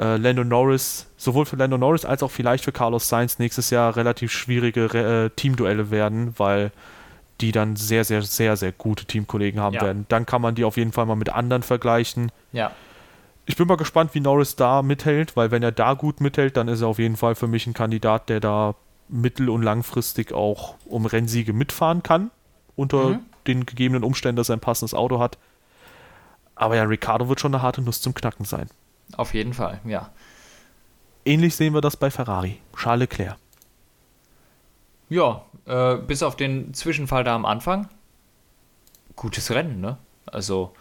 [0.00, 3.94] äh, Lando Norris, sowohl für Lando Norris als auch vielleicht für Carlos Sainz nächstes Jahr
[3.96, 6.72] relativ schwierige äh, Teamduelle werden, weil
[7.40, 9.82] die dann sehr, sehr, sehr, sehr gute Teamkollegen haben ja.
[9.82, 10.06] werden.
[10.08, 12.30] Dann kann man die auf jeden Fall mal mit anderen vergleichen.
[12.52, 12.72] Ja.
[13.46, 16.68] Ich bin mal gespannt, wie Norris da mithält, weil wenn er da gut mithält, dann
[16.68, 18.74] ist er auf jeden Fall für mich ein Kandidat, der da
[19.08, 22.30] mittel- und langfristig auch um Rennsiege mitfahren kann,
[22.76, 23.20] unter mhm.
[23.46, 25.38] den gegebenen Umständen, dass er ein passendes Auto hat.
[26.54, 28.68] Aber ja, Ricardo wird schon eine harte Nuss zum Knacken sein.
[29.16, 30.10] Auf jeden Fall, ja.
[31.24, 32.58] Ähnlich sehen wir das bei Ferrari.
[32.76, 33.36] Charles Leclerc.
[35.10, 37.88] Ja, äh, bis auf den Zwischenfall da am Anfang.
[39.16, 39.98] Gutes Rennen, ne?
[40.24, 40.72] Also,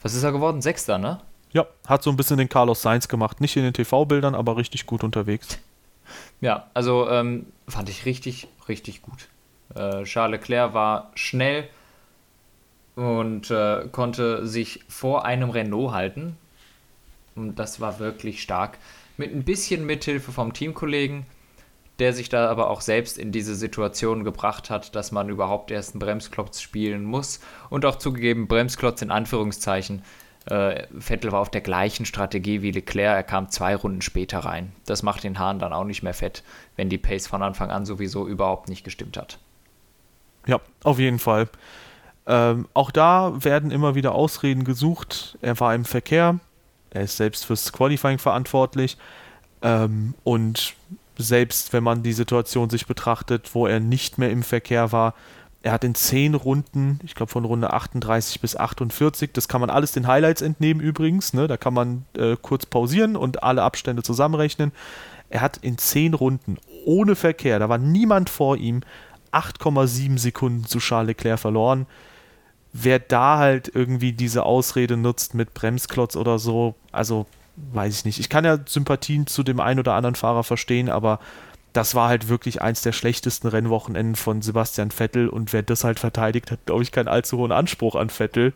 [0.00, 0.62] was ist er geworden?
[0.62, 1.20] Sechster, ne?
[1.52, 3.40] Ja, hat so ein bisschen den Carlos Sainz gemacht.
[3.40, 5.58] Nicht in den TV-Bildern, aber richtig gut unterwegs.
[6.40, 9.28] Ja, also ähm, fand ich richtig, richtig gut.
[9.76, 11.68] Äh, Charles Leclerc war schnell
[12.96, 16.36] und äh, konnte sich vor einem Renault halten.
[17.36, 18.78] Und das war wirklich stark.
[19.18, 21.26] Mit ein bisschen Mithilfe vom Teamkollegen,
[22.00, 25.92] der sich da aber auch selbst in diese Situation gebracht hat, dass man überhaupt erst
[25.92, 27.40] einen Bremsklotz spielen muss.
[27.68, 30.02] Und auch zugegeben, Bremsklotz in Anführungszeichen.
[30.46, 34.72] Äh, Vettel war auf der gleichen Strategie wie Leclerc, er kam zwei Runden später rein.
[34.86, 36.42] Das macht den Hahn dann auch nicht mehr fett,
[36.76, 39.38] wenn die Pace von Anfang an sowieso überhaupt nicht gestimmt hat.
[40.46, 41.48] Ja, auf jeden Fall.
[42.26, 45.36] Ähm, auch da werden immer wieder Ausreden gesucht.
[45.42, 46.40] Er war im Verkehr,
[46.90, 48.96] er ist selbst fürs Qualifying verantwortlich.
[49.62, 50.74] Ähm, und
[51.22, 55.14] selbst wenn man die Situation sich betrachtet, wo er nicht mehr im Verkehr war,
[55.62, 59.68] er hat in zehn Runden, ich glaube von Runde 38 bis 48, das kann man
[59.68, 61.48] alles den Highlights entnehmen übrigens, ne?
[61.48, 64.72] da kann man äh, kurz pausieren und alle Abstände zusammenrechnen.
[65.28, 66.56] Er hat in zehn Runden
[66.86, 68.80] ohne Verkehr, da war niemand vor ihm,
[69.32, 71.86] 8,7 Sekunden zu Charles Leclerc verloren.
[72.72, 78.20] Wer da halt irgendwie diese Ausrede nutzt mit Bremsklotz oder so, also weiß ich nicht.
[78.20, 81.20] Ich kann ja Sympathien zu dem einen oder anderen Fahrer verstehen, aber
[81.72, 86.00] das war halt wirklich eins der schlechtesten Rennwochenenden von Sebastian Vettel und wer das halt
[86.00, 88.54] verteidigt, hat, glaube ich, keinen allzu hohen Anspruch an Vettel.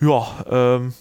[0.00, 0.94] Ja, ähm,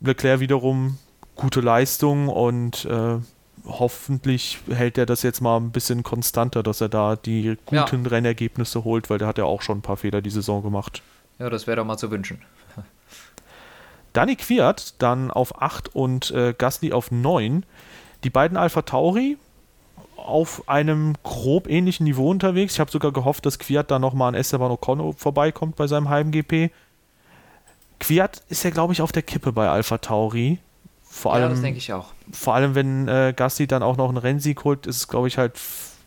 [0.00, 0.98] Leclerc wiederum
[1.36, 3.18] gute Leistung und äh,
[3.66, 8.10] hoffentlich hält er das jetzt mal ein bisschen konstanter, dass er da die guten ja.
[8.10, 11.02] Rennergebnisse holt, weil der hat ja auch schon ein paar Fehler die Saison gemacht.
[11.38, 12.40] Ja, das wäre doch mal zu wünschen.
[14.12, 17.64] Danny Quiert dann auf 8 und äh, Gasly auf 9.
[18.24, 19.36] Die beiden Alpha Tauri
[20.16, 22.74] auf einem grob ähnlichen Niveau unterwegs.
[22.74, 26.30] Ich habe sogar gehofft, dass Quiert da nochmal an Esteban Ocon vorbeikommt bei seinem halben
[26.30, 26.70] GP.
[27.98, 30.58] Quiert ist ja, glaube ich, auf der Kippe bei Alpha Tauri.
[31.02, 32.12] Vor ja, allem, das denke ich auch.
[32.32, 35.38] Vor allem, wenn äh, Gasly dann auch noch einen Rennsieg holt, ist es, glaube ich,
[35.38, 35.58] halt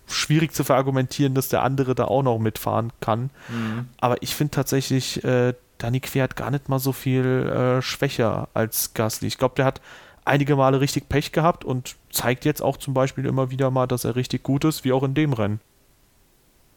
[0.07, 3.29] schwierig zu verargumentieren, dass der andere da auch noch mitfahren kann.
[3.49, 3.89] Mhm.
[3.97, 8.93] Aber ich finde tatsächlich, äh, Dani Quert gar nicht mal so viel äh, schwächer als
[8.93, 9.27] Gasly.
[9.27, 9.81] Ich glaube, der hat
[10.25, 14.05] einige Male richtig Pech gehabt und zeigt jetzt auch zum Beispiel immer wieder mal, dass
[14.05, 15.59] er richtig gut ist, wie auch in dem Rennen.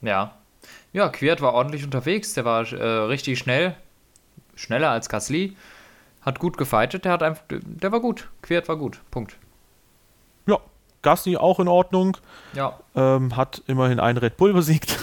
[0.02, 0.34] Ja.
[0.92, 3.76] Ja, Quert war ordentlich unterwegs, der war äh, richtig schnell.
[4.54, 5.56] Schneller als Gasly.
[6.22, 8.28] Hat gut gefightet, der hat einfach, der war gut.
[8.42, 9.00] Quert war gut.
[9.10, 9.36] Punkt.
[10.46, 10.58] Ja,
[11.02, 12.16] Gasly auch in Ordnung.
[12.54, 12.80] Ja.
[12.96, 14.96] Ähm, hat immerhin einen Red Bull besiegt.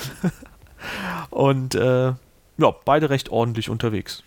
[1.30, 2.14] und äh,
[2.58, 4.24] ja, beide recht ordentlich unterwegs.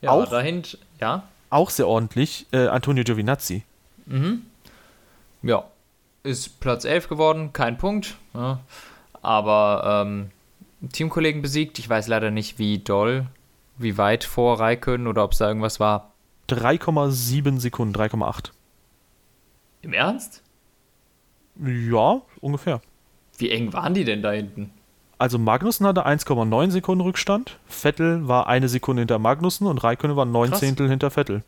[0.00, 1.22] Ja, auch, dahinter, ja.
[1.50, 3.64] Auch sehr ordentlich, äh, Antonio Giovinazzi.
[4.06, 4.42] Mhm.
[5.42, 5.64] Ja,
[6.22, 8.16] ist Platz 11 geworden, kein Punkt.
[8.34, 8.60] Ja.
[9.22, 10.30] Aber ähm,
[10.92, 11.78] Teamkollegen besiegt.
[11.78, 13.26] Ich weiß leider nicht, wie doll,
[13.78, 16.12] wie weit vor Raikön oder ob es da irgendwas war.
[16.48, 18.50] 3,7 Sekunden, 3,8.
[19.82, 20.42] Im Ernst?
[21.64, 22.80] Ja, ungefähr.
[23.38, 24.70] Wie eng waren die denn da hinten?
[25.24, 30.26] Also Magnussen hatte 1,9 Sekunden Rückstand, Vettel war eine Sekunde hinter Magnussen und Raikkonen war
[30.26, 31.42] neun Zehntel hinter Vettel.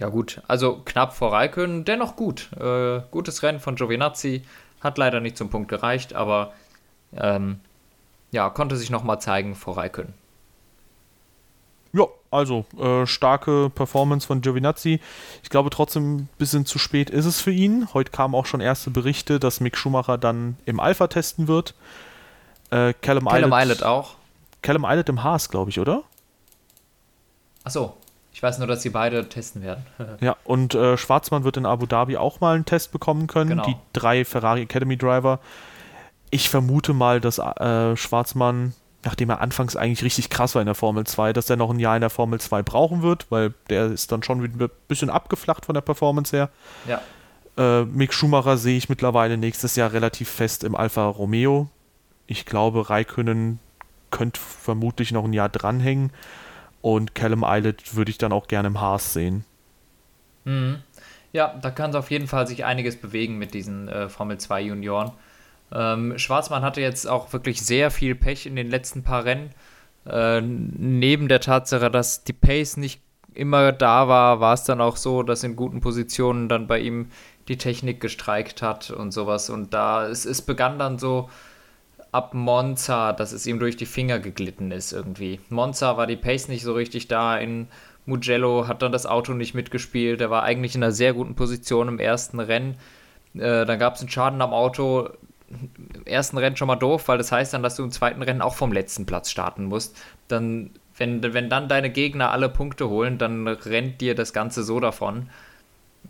[0.00, 2.50] Ja gut, also knapp vor Raikkonen, dennoch gut.
[2.58, 4.42] Äh, gutes Rennen von Giovinazzi,
[4.80, 6.52] hat leider nicht zum Punkt gereicht, aber
[7.16, 7.60] ähm,
[8.32, 10.12] ja, konnte sich nochmal zeigen vor Raikkonen.
[11.92, 14.98] Ja, also äh, starke Performance von Giovinazzi.
[15.44, 17.94] Ich glaube trotzdem, ein bisschen zu spät ist es für ihn.
[17.94, 21.74] Heute kamen auch schon erste Berichte, dass Mick Schumacher dann im Alpha testen wird.
[22.74, 24.14] Äh, Callum, Callum Eilert auch.
[24.60, 26.02] Callum Eilert im Haas, glaube ich, oder?
[27.62, 27.96] Achso,
[28.32, 29.86] ich weiß nur, dass sie beide testen werden.
[30.20, 33.50] ja, und äh, Schwarzmann wird in Abu Dhabi auch mal einen Test bekommen können.
[33.50, 33.66] Genau.
[33.66, 35.38] Die drei Ferrari Academy Driver.
[36.30, 40.74] Ich vermute mal, dass äh, Schwarzmann, nachdem er anfangs eigentlich richtig krass war in der
[40.74, 43.86] Formel 2, dass er noch ein Jahr in der Formel 2 brauchen wird, weil der
[43.86, 46.50] ist dann schon ein bisschen abgeflacht von der Performance her.
[46.88, 47.00] Ja.
[47.56, 51.68] Äh, Mick Schumacher sehe ich mittlerweile nächstes Jahr relativ fest im Alfa Romeo
[52.26, 53.58] ich glaube, Raikönnen
[54.10, 56.12] könnte vermutlich noch ein Jahr dranhängen.
[56.80, 59.44] Und Callum Eilert würde ich dann auch gerne im Haas sehen.
[60.44, 60.82] Mhm.
[61.32, 64.62] Ja, da kann es auf jeden Fall sich einiges bewegen mit diesen äh, Formel 2
[64.62, 65.10] Junioren.
[65.72, 69.50] Ähm, Schwarzmann hatte jetzt auch wirklich sehr viel Pech in den letzten paar Rennen.
[70.06, 73.00] Äh, neben der Tatsache, dass die Pace nicht
[73.34, 77.10] immer da war, war es dann auch so, dass in guten Positionen dann bei ihm
[77.48, 79.50] die Technik gestreikt hat und sowas.
[79.50, 81.28] Und da es, es begann dann so
[82.14, 85.40] ab Monza, dass es ihm durch die Finger geglitten ist irgendwie.
[85.48, 87.36] Monza war die Pace nicht so richtig da.
[87.36, 87.66] In
[88.06, 90.20] Mugello hat dann das Auto nicht mitgespielt.
[90.20, 92.76] Er war eigentlich in einer sehr guten Position im ersten Rennen.
[93.34, 95.10] Äh, dann gab es einen Schaden am Auto.
[95.50, 98.42] Im ersten Rennen schon mal doof, weil das heißt dann, dass du im zweiten Rennen
[98.42, 99.96] auch vom letzten Platz starten musst.
[100.28, 104.78] Dann wenn, wenn dann deine Gegner alle Punkte holen, dann rennt dir das Ganze so
[104.78, 105.28] davon.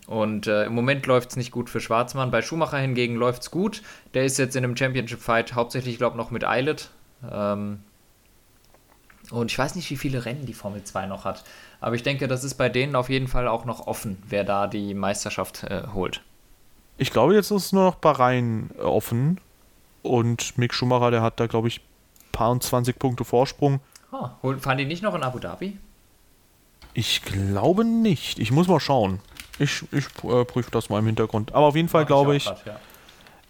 [0.07, 2.31] Und äh, im Moment läuft es nicht gut für Schwarzmann.
[2.31, 3.83] Bei Schumacher hingegen läuft es gut.
[4.13, 6.91] Der ist jetzt in einem Championship-Fight hauptsächlich, glaube ich, noch mit Eilert.
[7.31, 7.81] Ähm,
[9.31, 11.45] und ich weiß nicht, wie viele Rennen die Formel 2 noch hat.
[11.81, 14.67] Aber ich denke, das ist bei denen auf jeden Fall auch noch offen, wer da
[14.67, 16.23] die Meisterschaft äh, holt.
[16.99, 19.41] Ich glaube, jetzt ist nur noch Bahrain äh, offen.
[20.03, 21.81] Und Mick Schumacher, der hat da, glaube ich,
[22.33, 23.81] paar und 20 Punkte Vorsprung.
[24.13, 25.79] Oh, fahren die nicht noch in Abu Dhabi?
[26.93, 28.39] Ich glaube nicht.
[28.39, 29.21] Ich muss mal schauen.
[29.59, 31.55] Ich, ich äh, prüfe das mal im Hintergrund.
[31.55, 32.77] Aber auf jeden Fall Mach glaube ich, ich, grad, ja.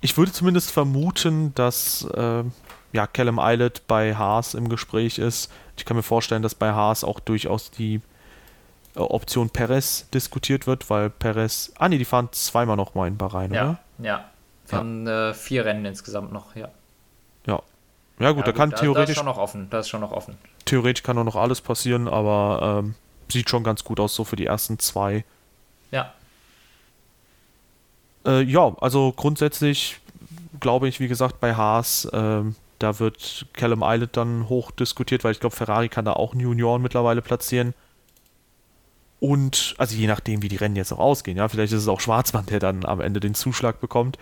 [0.00, 2.44] ich würde zumindest vermuten, dass äh,
[2.92, 5.50] ja, Callum Eilert bei Haas im Gespräch ist.
[5.76, 8.00] Ich kann mir vorstellen, dass bei Haas auch durchaus die
[8.94, 11.72] äh, Option Perez diskutiert wird, weil Perez.
[11.78, 13.78] Ah, nee, die fahren zweimal noch mal in Bahrain, ja, oder?
[13.98, 14.24] Ja.
[14.66, 15.30] Von ja.
[15.30, 16.68] Äh, vier Rennen insgesamt noch, ja.
[17.46, 17.62] Ja.
[18.20, 19.06] Ja, gut, ja, da gut, kann da, theoretisch.
[19.06, 19.68] Das ist schon noch offen.
[19.70, 20.38] Das ist schon noch offen.
[20.64, 22.94] Theoretisch kann auch noch alles passieren, aber ähm,
[23.28, 25.24] sieht schon ganz gut aus, so für die ersten zwei.
[25.94, 26.12] Ja.
[28.26, 30.00] Äh, ja, also grundsätzlich
[30.61, 32.42] glaube ich, wie gesagt, bei Haas, äh,
[32.78, 36.40] da wird Callum Eilert dann hoch diskutiert, weil ich glaube, Ferrari kann da auch einen
[36.40, 37.74] Junioren mittlerweile platzieren.
[39.20, 42.00] Und, also je nachdem, wie die Rennen jetzt auch ausgehen, ja, vielleicht ist es auch
[42.00, 44.18] Schwarzmann, der dann am Ende den Zuschlag bekommt.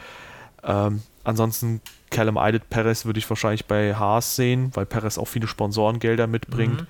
[0.62, 1.80] Ähm, ansonsten
[2.10, 6.82] Callum Eilert Perez würde ich wahrscheinlich bei Haas sehen, weil Perez auch viele Sponsorengelder mitbringt.
[6.82, 6.86] Mhm.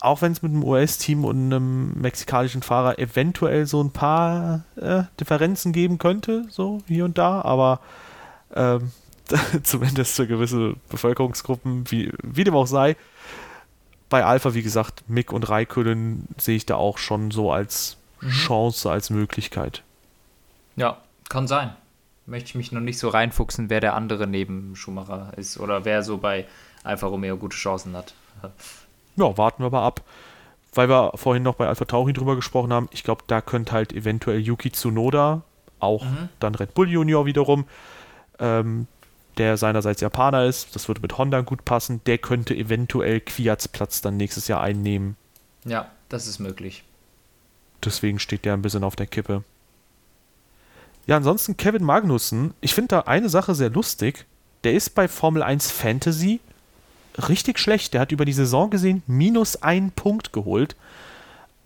[0.00, 5.02] Auch wenn es mit einem US-Team und einem mexikanischen Fahrer eventuell so ein paar äh,
[5.18, 7.80] Differenzen geben könnte, so hier und da, aber
[8.54, 8.92] ähm,
[9.62, 12.96] zumindest für gewisse Bevölkerungsgruppen, wie, wie dem auch sei.
[14.08, 18.30] Bei Alpha, wie gesagt, Mick und Raikönen sehe ich da auch schon so als mhm.
[18.30, 19.82] Chance, als Möglichkeit.
[20.76, 21.72] Ja, kann sein
[22.28, 26.02] möchte ich mich noch nicht so reinfuchsen, wer der andere neben Schumacher ist oder wer
[26.02, 26.46] so bei
[26.84, 28.14] Alfa Romeo gute Chancen hat.
[29.18, 30.02] Ja, warten wir mal ab.
[30.74, 33.92] Weil wir vorhin noch bei Alpha Tauri drüber gesprochen haben, ich glaube, da könnte halt
[33.92, 35.42] eventuell Yuki Tsunoda,
[35.80, 36.28] auch mhm.
[36.40, 37.64] dann Red Bull Junior wiederum,
[38.38, 38.86] ähm,
[39.38, 44.02] der seinerseits Japaner ist, das würde mit Honda gut passen, der könnte eventuell Kwiats Platz
[44.02, 45.16] dann nächstes Jahr einnehmen.
[45.64, 46.84] Ja, das ist möglich.
[47.84, 49.44] Deswegen steht der ein bisschen auf der Kippe.
[51.06, 54.26] Ja, ansonsten Kevin Magnussen, ich finde da eine Sache sehr lustig.
[54.64, 56.40] Der ist bei Formel 1 Fantasy
[57.28, 57.94] richtig schlecht.
[57.94, 60.76] Der hat über die Saison gesehen minus einen Punkt geholt.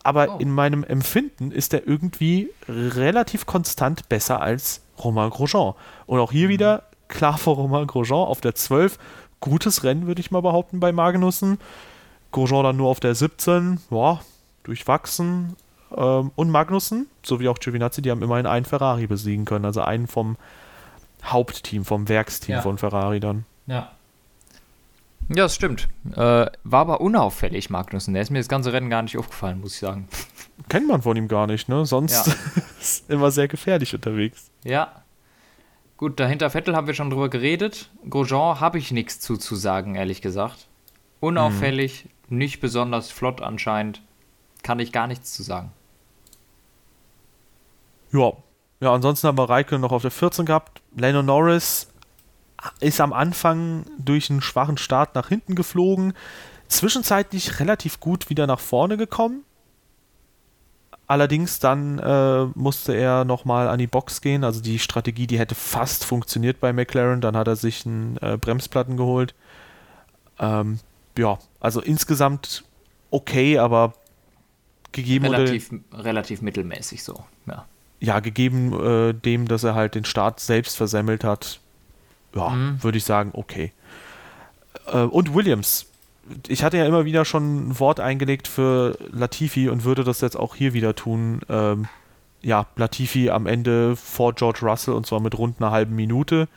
[0.02, 0.38] Aber oh.
[0.38, 5.74] in meinem Empfinden ist er irgendwie relativ konstant besser als Romain Grosjean.
[6.06, 6.52] Und auch hier mhm.
[6.52, 8.98] wieder klar vor Romain Grosjean auf der 12.
[9.40, 11.58] Gutes Rennen, würde ich mal behaupten, bei Magnussen.
[12.30, 13.80] Grosjean dann nur auf der 17.
[13.90, 14.20] Ja,
[14.64, 15.56] durchwachsen.
[15.96, 19.64] Ähm, und Magnussen, sowie auch Giovinazzi, die haben immerhin einen Ferrari besiegen können.
[19.64, 20.36] Also einen vom
[21.24, 22.62] Hauptteam, vom Werksteam ja.
[22.62, 23.44] von Ferrari dann.
[23.66, 23.92] Ja.
[25.34, 25.88] Ja, das stimmt.
[26.12, 28.14] Äh, war aber unauffällig, Magnussen.
[28.14, 30.08] Der ist mir das ganze Rennen gar nicht aufgefallen, muss ich sagen.
[30.68, 31.86] Kennt man von ihm gar nicht, ne?
[31.86, 32.34] Sonst ja.
[32.80, 34.50] ist immer sehr gefährlich unterwegs.
[34.64, 35.02] Ja.
[35.96, 37.90] Gut, dahinter Vettel haben wir schon drüber geredet.
[38.08, 40.68] Grosjean habe ich nichts zuzusagen, ehrlich gesagt.
[41.20, 42.38] Unauffällig, mhm.
[42.38, 44.02] nicht besonders flott anscheinend.
[44.62, 45.72] Kann ich gar nichts zu sagen.
[48.12, 48.32] Ja.
[48.80, 50.82] Ja, ansonsten haben wir Reike noch auf der 14 gehabt.
[50.96, 51.91] Lando Norris
[52.80, 56.14] ist am Anfang durch einen schwachen Start nach hinten geflogen.
[56.68, 59.44] Zwischenzeitlich relativ gut wieder nach vorne gekommen.
[61.06, 64.44] Allerdings dann äh, musste er nochmal an die Box gehen.
[64.44, 67.20] Also die Strategie, die hätte fast funktioniert bei McLaren.
[67.20, 69.34] Dann hat er sich einen äh, Bremsplatten geholt.
[70.38, 70.78] Ähm,
[71.18, 72.64] ja, also insgesamt
[73.10, 73.92] okay, aber
[74.92, 77.66] gegeben relativ, relativ mittelmäßig so, ja
[78.02, 81.60] ja, gegeben äh, dem, dass er halt den Start selbst versemmelt hat,
[82.34, 82.82] ja, mhm.
[82.82, 83.72] würde ich sagen, okay.
[84.86, 85.86] Äh, und Williams.
[86.46, 90.36] Ich hatte ja immer wieder schon ein Wort eingelegt für Latifi und würde das jetzt
[90.36, 91.40] auch hier wieder tun.
[91.48, 91.88] Ähm,
[92.42, 96.48] ja, Latifi am Ende vor George Russell und zwar mit rund einer halben Minute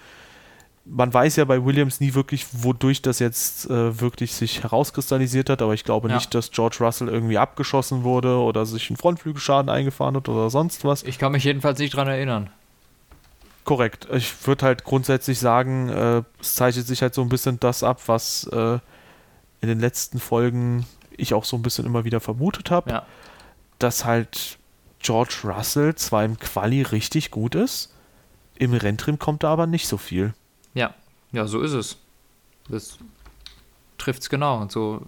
[0.85, 5.61] man weiß ja bei Williams nie wirklich, wodurch das jetzt äh, wirklich sich herauskristallisiert hat,
[5.61, 6.15] aber ich glaube ja.
[6.15, 10.85] nicht, dass George Russell irgendwie abgeschossen wurde oder sich ein Frontflügelschaden eingefahren hat oder sonst
[10.85, 11.03] was.
[11.03, 12.49] Ich kann mich jedenfalls nicht dran erinnern.
[13.65, 14.07] Korrekt.
[14.13, 18.01] Ich würde halt grundsätzlich sagen, äh, es zeichnet sich halt so ein bisschen das ab,
[18.05, 18.79] was äh,
[19.61, 20.85] in den letzten Folgen
[21.17, 23.05] ich auch so ein bisschen immer wieder vermutet habe, ja.
[23.79, 24.59] dass halt
[24.99, 27.91] George Russell zwar im Quali richtig gut ist,
[28.55, 30.33] im Renntrim kommt da aber nicht so viel.
[30.73, 30.93] Ja,
[31.31, 31.97] ja, so ist es.
[32.69, 32.97] Das
[33.97, 34.61] trifft es genau.
[34.61, 35.01] Und so.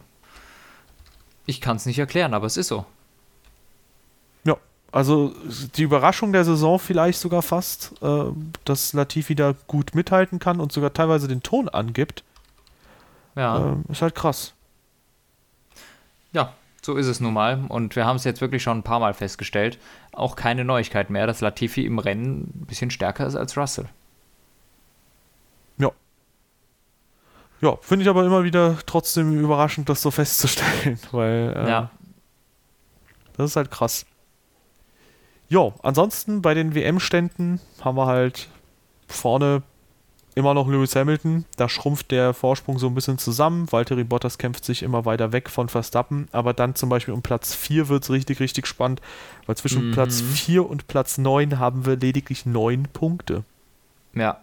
[1.46, 2.86] Ich kann es nicht erklären, aber es ist so.
[4.98, 5.32] Also
[5.76, 8.32] die Überraschung der Saison vielleicht sogar fast, äh,
[8.66, 12.24] dass Latifi da gut mithalten kann und sogar teilweise den Ton angibt.
[13.36, 13.74] Ja.
[13.74, 14.54] Äh, ist halt krass.
[16.32, 17.64] Ja, so ist es nun mal.
[17.70, 19.78] Und wir haben es jetzt wirklich schon ein paar Mal festgestellt.
[20.14, 23.86] Auch keine Neuigkeit mehr, dass Latifi im Rennen ein bisschen stärker ist als Russell.
[25.78, 25.92] Ja.
[27.62, 31.92] Ja, finde ich aber immer wieder trotzdem überraschend, das so festzustellen, weil äh, Ja,
[33.36, 34.08] das ist halt krass.
[35.50, 38.50] Jo, ansonsten bei den WM-Ständen haben wir halt
[39.08, 39.64] vorne
[40.36, 41.46] immer noch Lewis Hamilton.
[41.56, 43.72] Da schrumpft der Vorsprung so ein bisschen zusammen.
[43.72, 46.28] Valtteri Bottas kämpft sich immer weiter weg von Verstappen.
[46.32, 49.02] Aber dann zum Beispiel um Platz 4 wird es richtig, richtig spannend.
[49.46, 49.94] Weil zwischen Mhm.
[49.94, 53.44] Platz 4 und Platz 9 haben wir lediglich 9 Punkte.
[54.14, 54.42] ja.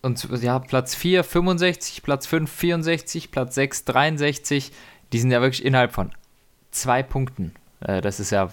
[0.00, 4.70] Und ja, Platz 4 65, Platz 5 64, Platz 6 63.
[5.12, 6.12] Die sind ja wirklich innerhalb von
[6.70, 7.52] zwei Punkten.
[7.80, 8.50] Äh, das ist ja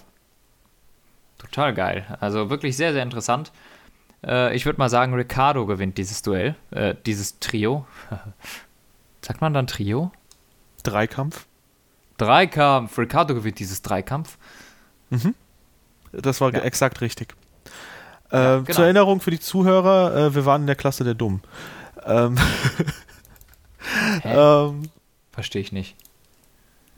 [1.38, 2.04] total geil.
[2.20, 3.52] Also wirklich sehr, sehr interessant.
[4.24, 7.86] Äh, ich würde mal sagen, Ricardo gewinnt dieses Duell, äh, dieses Trio.
[9.22, 10.12] Sagt man dann Trio?
[10.82, 11.46] Dreikampf.
[12.18, 12.96] Dreikampf.
[12.98, 14.38] Ricardo gewinnt dieses Dreikampf.
[16.12, 16.60] Das war Ja.
[16.60, 17.34] exakt richtig.
[18.32, 18.72] Äh, Ja, genau.
[18.72, 21.42] Zur Erinnerung für die Zuhörer, äh, wir waren in der Klasse der Dummen.
[22.04, 22.36] Ähm,
[24.24, 24.82] ähm,
[25.32, 25.96] Verstehe ich nicht.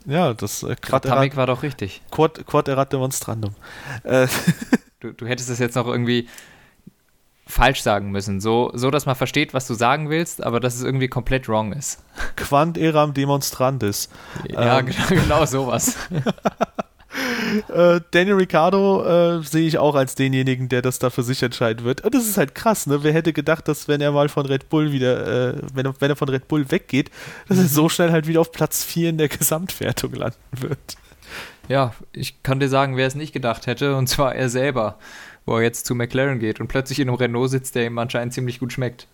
[0.09, 2.03] Ja, das äh, Quad, erat, Tamik war doch richtig.
[2.11, 3.55] Quad, Quad erat demonstrandum.
[4.03, 4.27] Äh,
[5.01, 6.29] Du, du hättest es jetzt noch irgendwie
[7.47, 8.41] falsch sagen müssen.
[8.41, 11.73] So, so, dass man versteht, was du sagen willst, aber dass es irgendwie komplett wrong
[11.73, 12.03] ist.
[12.37, 14.09] Quant eram demonstrandis.
[14.49, 14.87] Ja, Ähm.
[15.09, 15.97] genau, genau sowas.
[17.69, 21.85] Äh, Daniel Ricciardo äh, sehe ich auch als denjenigen, der das da für sich entscheiden
[21.85, 22.03] wird.
[22.03, 23.03] Und das ist halt krass, ne?
[23.03, 26.11] Wer hätte gedacht, dass wenn er mal von Red Bull wieder, äh, wenn, er, wenn
[26.11, 27.11] er von Red Bull weggeht,
[27.49, 30.79] dass er so schnell halt wieder auf Platz 4 in der Gesamtwertung landen wird.
[31.69, 34.99] Ja, ich kann dir sagen, wer es nicht gedacht hätte, und zwar er selber,
[35.45, 38.33] wo er jetzt zu McLaren geht und plötzlich in einem Renault sitzt, der ihm anscheinend
[38.33, 39.07] ziemlich gut schmeckt.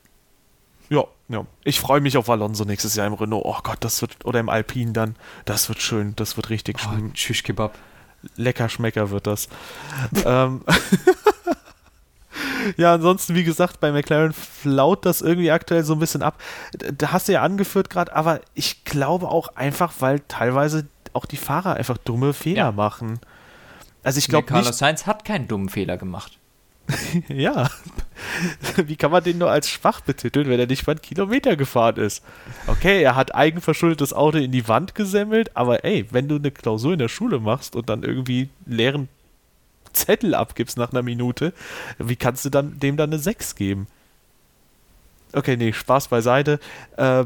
[0.88, 1.46] Ja, ja.
[1.64, 3.44] Ich freue mich auf Alonso nächstes Jahr im Renault.
[3.44, 5.16] Oh Gott, das wird, oder im Alpine dann.
[5.44, 7.14] Das wird schön, das wird richtig Oh, schön.
[7.14, 7.76] Tschüss Kebab.
[8.37, 9.48] Lecker Schmecker wird das.
[10.24, 10.62] ähm,
[12.76, 16.40] ja, ansonsten, wie gesagt, bei McLaren flaut das irgendwie aktuell so ein bisschen ab.
[16.96, 21.37] Da hast du ja angeführt gerade, aber ich glaube auch einfach, weil teilweise auch die
[21.37, 22.72] Fahrer einfach dumme Fehler Ja.
[22.72, 23.20] machen.
[24.02, 26.38] Also ich glaube Carlos Sainz hat keinen dummen Fehler gemacht.
[27.29, 27.70] ja.
[28.77, 31.97] Wie kann man den nur als schwach betiteln, wenn er nicht mal einen Kilometer gefahren
[31.97, 32.23] ist?
[32.66, 36.51] Okay, er hat eigenverschuldet das Auto in die Wand gesemmelt, aber ey, wenn du eine
[36.51, 39.09] Klausur in der Schule machst und dann irgendwie leeren
[39.92, 41.53] Zettel abgibst nach einer Minute,
[41.99, 43.87] wie kannst du dann dem dann eine 6 geben?
[45.33, 46.61] Okay, nee, Spaß beiseite.
[46.97, 47.25] Äh,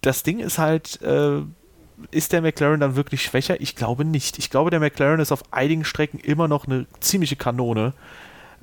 [0.00, 1.42] das Ding ist halt, äh,
[2.10, 3.60] ist der McLaren dann wirklich schwächer?
[3.60, 4.38] Ich glaube nicht.
[4.38, 7.92] Ich glaube, der McLaren ist auf einigen Strecken immer noch eine ziemliche Kanone.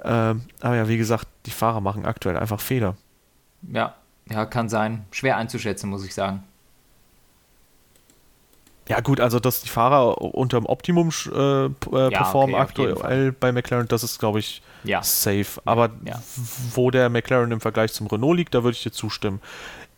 [0.08, 2.96] Ähm, aber ja, wie gesagt, die Fahrer machen aktuell einfach Fehler.
[3.72, 3.96] Ja,
[4.30, 5.06] ja, kann sein.
[5.12, 6.44] Schwer einzuschätzen, muss ich sagen.
[8.88, 13.52] Ja, gut, also dass die Fahrer unterm Optimum äh, äh, Ja, performen okay, aktuell bei
[13.52, 15.04] McLaren, das ist, glaube ich, Ja.
[15.04, 15.62] safe.
[15.66, 16.22] Aber ja.
[16.74, 19.42] wo der McLaren im Vergleich zum Renault liegt, da würde ich dir zustimmen.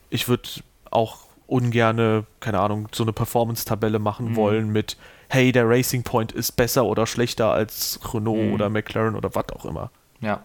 [0.10, 0.50] Ich würde
[0.90, 4.36] auch ungerne, keine Ahnung, so eine Performance-Tabelle machen Mhm.
[4.36, 4.98] wollen mit,
[5.30, 8.54] hey, der Racing Point ist besser oder schlechter als Renault Mhm.
[8.54, 9.92] oder McLaren oder was auch immer.
[10.22, 10.42] Ja.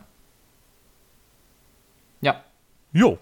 [2.20, 2.36] Ja,
[2.92, 3.18] Jo.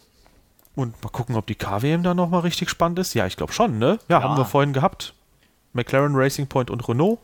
[0.75, 3.13] Und mal gucken, ob die KWM da nochmal richtig spannend ist.
[3.15, 3.99] Ja, ich glaube schon, ne?
[4.09, 4.23] Ja, Ja.
[4.23, 5.13] haben wir vorhin gehabt.
[5.75, 7.19] McLaren, Racing Point und Renault.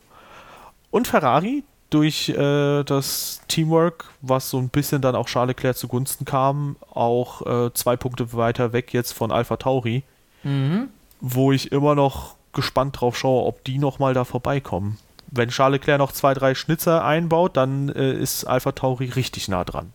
[0.91, 6.25] Und Ferrari durch äh, das Teamwork, was so ein bisschen dann auch Charles Leclerc zugunsten
[6.25, 10.03] kam, auch äh, zwei Punkte weiter weg jetzt von Alpha Tauri,
[10.43, 10.89] Mhm.
[11.19, 14.97] wo ich immer noch gespannt drauf schaue, ob die nochmal da vorbeikommen.
[15.31, 19.63] Wenn Charles Leclerc noch zwei, drei Schnitzer einbaut, dann äh, ist Alpha Tauri richtig nah
[19.63, 19.93] dran.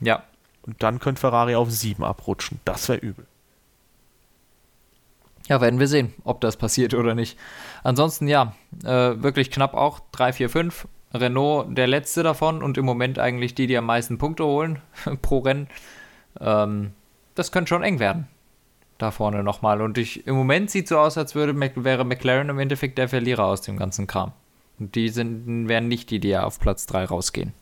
[0.00, 0.24] Ja.
[0.62, 2.60] Und dann könnte Ferrari auf sieben abrutschen.
[2.64, 3.26] Das wäre übel.
[5.48, 7.38] Ja, werden wir sehen, ob das passiert oder nicht.
[7.84, 10.88] Ansonsten ja, äh, wirklich knapp auch 3, 4, 5.
[11.14, 14.80] Renault der letzte davon und im Moment eigentlich die, die am meisten Punkte holen
[15.22, 15.68] pro Rennen.
[16.40, 16.92] Ähm,
[17.36, 18.26] das könnte schon eng werden.
[18.98, 19.82] Da vorne nochmal.
[19.82, 23.44] Und ich, im Moment sieht so aus, als würde wäre McLaren im Endeffekt der Verlierer
[23.44, 24.32] aus dem ganzen Kram.
[24.78, 27.52] Und die sind, wären nicht die, die ja auf Platz 3 rausgehen.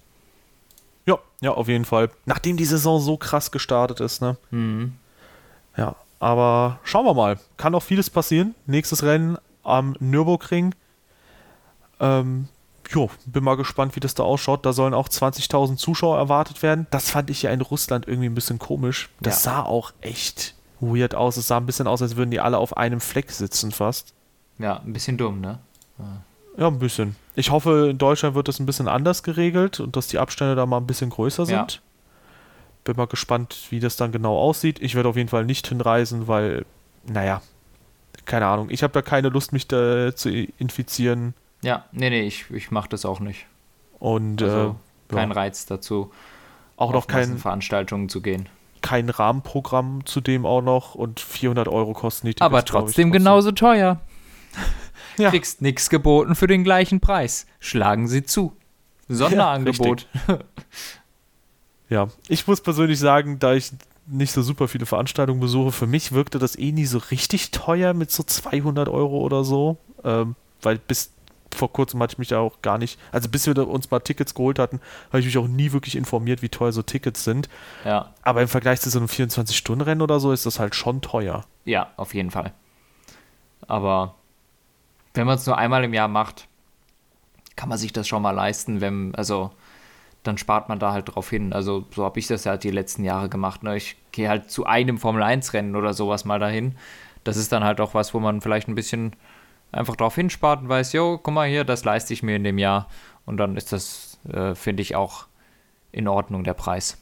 [1.06, 2.10] Ja, ja, auf jeden Fall.
[2.24, 4.36] Nachdem die Saison so krass gestartet ist, ne?
[4.50, 4.94] Mhm.
[5.76, 7.38] Ja, aber schauen wir mal.
[7.56, 8.54] Kann noch vieles passieren.
[8.66, 10.74] Nächstes Rennen am Nürburgring.
[12.00, 12.48] Ähm,
[12.90, 14.64] jo, bin mal gespannt, wie das da ausschaut.
[14.66, 16.86] Da sollen auch 20.000 Zuschauer erwartet werden.
[16.90, 19.10] Das fand ich ja in Russland irgendwie ein bisschen komisch.
[19.20, 19.52] Das Ja.
[19.52, 21.36] sah auch echt weird aus.
[21.36, 24.12] Es sah ein bisschen aus, als würden die alle auf einem Fleck sitzen fast.
[24.58, 25.58] Ja, ein bisschen dumm, ne?
[25.98, 26.22] Ja,
[26.58, 27.16] ein bisschen.
[27.34, 30.66] Ich hoffe, in Deutschland wird das ein bisschen anders geregelt und dass die Abstände da
[30.66, 31.60] mal ein bisschen größer Ja.
[31.66, 31.82] sind.
[32.84, 34.78] Bin mal gespannt, wie das dann genau aussieht.
[34.80, 36.64] Ich werde auf jeden Fall nicht hinreisen, weil,
[37.06, 37.40] naja,
[38.26, 41.34] keine Ahnung, ich habe da keine Lust, mich da zu infizieren.
[41.62, 43.46] Ja, nee, nee, ich, ich mache das auch nicht.
[43.98, 44.76] Und Also
[45.10, 46.12] äh, kein ja, Reiz dazu,
[46.76, 48.48] auch noch kein, Veranstaltungen zu gehen.
[48.82, 53.50] kein Rahmenprogramm zudem auch noch und 400 Euro kosten die Tickets, Aber ich, trotzdem genauso
[53.52, 53.98] teuer.
[55.16, 55.30] Ja.
[55.30, 57.46] Kriegst nichts geboten für den gleichen Preis.
[57.60, 58.56] Schlagen Sie zu.
[59.08, 60.06] Sonderangebot.
[61.90, 63.72] Ja, ich muss persönlich sagen, da ich
[64.06, 67.94] nicht so super viele Veranstaltungen besuche, für mich wirkte das eh nie so richtig teuer
[67.94, 69.76] mit so 200 Euro oder so.
[70.02, 71.10] Ähm, weil bis
[71.54, 74.00] vor kurzem hatte ich mich ja auch gar nicht, also bis wir da uns mal
[74.00, 77.48] Tickets geholt hatten, habe ich mich auch nie wirklich informiert, wie teuer so Tickets sind.
[77.84, 81.44] ja, Aber im Vergleich zu so einem 24-Stunden-Rennen oder so ist das halt schon teuer.
[81.64, 82.52] ja, auf jeden Fall.
[83.68, 84.16] Aber
[85.14, 86.48] wenn man es nur einmal im Jahr macht,
[87.56, 89.52] kann man sich das schon mal leisten, wenn, also
[90.24, 91.52] dann spart man da halt drauf hin.
[91.52, 93.62] Also so habe ich das halt die letzten Jahre gemacht.
[93.62, 93.76] Ne?
[93.76, 96.76] Ich gehe halt zu einem Formel-1-Rennen oder sowas mal dahin.
[97.22, 99.14] Das ist dann halt auch was, wo man vielleicht ein bisschen
[99.70, 102.58] einfach drauf hinspart und weiß, jo, guck mal hier, das leiste ich mir in dem
[102.58, 102.88] Jahr.
[103.26, 105.26] Und dann ist das, äh, finde ich, auch
[105.92, 106.98] in Ordnung, der Preis.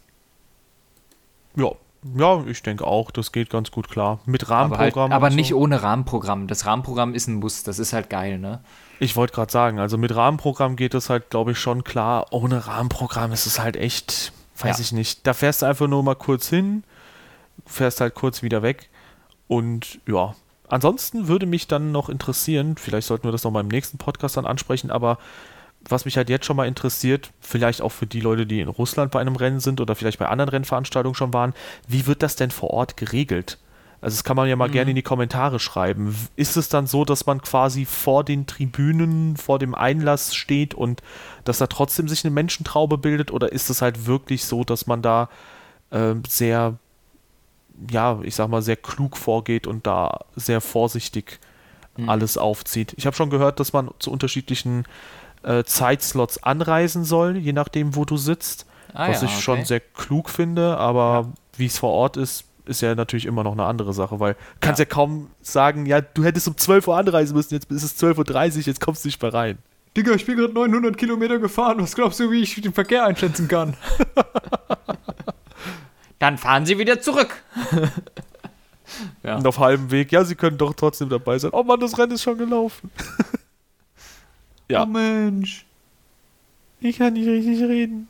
[1.54, 1.72] Ja,
[2.16, 4.18] ja, ich denke auch, das geht ganz gut klar.
[4.26, 5.12] Mit Aber, halt, Rahmenprogramm.
[5.12, 5.36] aber und so.
[5.36, 6.46] nicht ohne Rahmenprogramm.
[6.48, 8.60] Das Rahmenprogramm ist ein Muss, das ist halt geil, ne?
[8.98, 12.26] Ich wollte gerade sagen, also mit Rahmenprogramm geht es halt, glaube ich, schon klar.
[12.30, 14.82] Ohne Rahmenprogramm ist es halt echt, weiß Ja.
[14.82, 15.26] ich nicht.
[15.26, 16.84] Da fährst du einfach nur mal kurz hin,
[17.66, 18.90] fährst halt kurz wieder weg.
[19.48, 20.34] Und ja,
[20.68, 24.36] ansonsten würde mich dann noch interessieren, vielleicht sollten wir das noch mal im nächsten Podcast
[24.36, 25.18] dann ansprechen, aber
[25.88, 29.10] was mich halt jetzt schon mal interessiert, vielleicht auch für die Leute, die in Russland
[29.10, 31.54] bei einem Rennen sind oder vielleicht bei anderen Rennveranstaltungen schon waren,
[31.88, 33.58] wie wird das denn vor Ort geregelt?
[34.00, 36.16] Also das kann man ja mal gerne in die Kommentare schreiben.
[36.34, 41.02] Ist es dann so, dass man quasi vor den Tribünen, vor dem Einlass steht und
[41.44, 43.30] dass da trotzdem sich eine Menschentraube bildet?
[43.30, 45.28] Oder ist es halt wirklich so, dass man da
[45.92, 46.78] ähm, sehr,
[47.92, 51.38] ja, ich sag mal, sehr klug vorgeht und da sehr vorsichtig
[51.96, 52.08] Mhm.
[52.08, 52.94] alles aufzieht?
[52.96, 54.84] Ich habe schon gehört, dass man zu unterschiedlichen
[55.42, 59.66] äh, Zeitslots anreisen soll, je nachdem, wo du sitzt Ah, was ja, ich schon okay.
[59.66, 63.64] sehr klug finde, aber wie es vor Ort ist, ist ja natürlich immer noch eine
[63.64, 64.84] andere Sache, weil du kannst ja.
[64.84, 68.62] kaum sagen, ja, du hättest um 12 Uhr anreisen müssen, jetzt ist es 12.30 Uhr,
[68.64, 69.58] jetzt kommst du nicht mehr rein.
[69.96, 71.78] Digga, ich bin gerade 900 Kilometer gefahren.
[71.80, 73.76] Was glaubst du, wie ich den Verkehr einschätzen kann?
[76.18, 77.42] Dann fahren Sie wieder zurück.
[79.22, 79.36] ja.
[79.36, 81.50] Und auf halbem Weg, ja, sie können doch trotzdem dabei sein.
[81.52, 82.90] Oh Mann, das Rennen ist schon gelaufen.
[84.72, 84.82] Ja.
[84.84, 85.64] Oh Mensch.
[86.80, 88.08] Ich kann nicht richtig reden.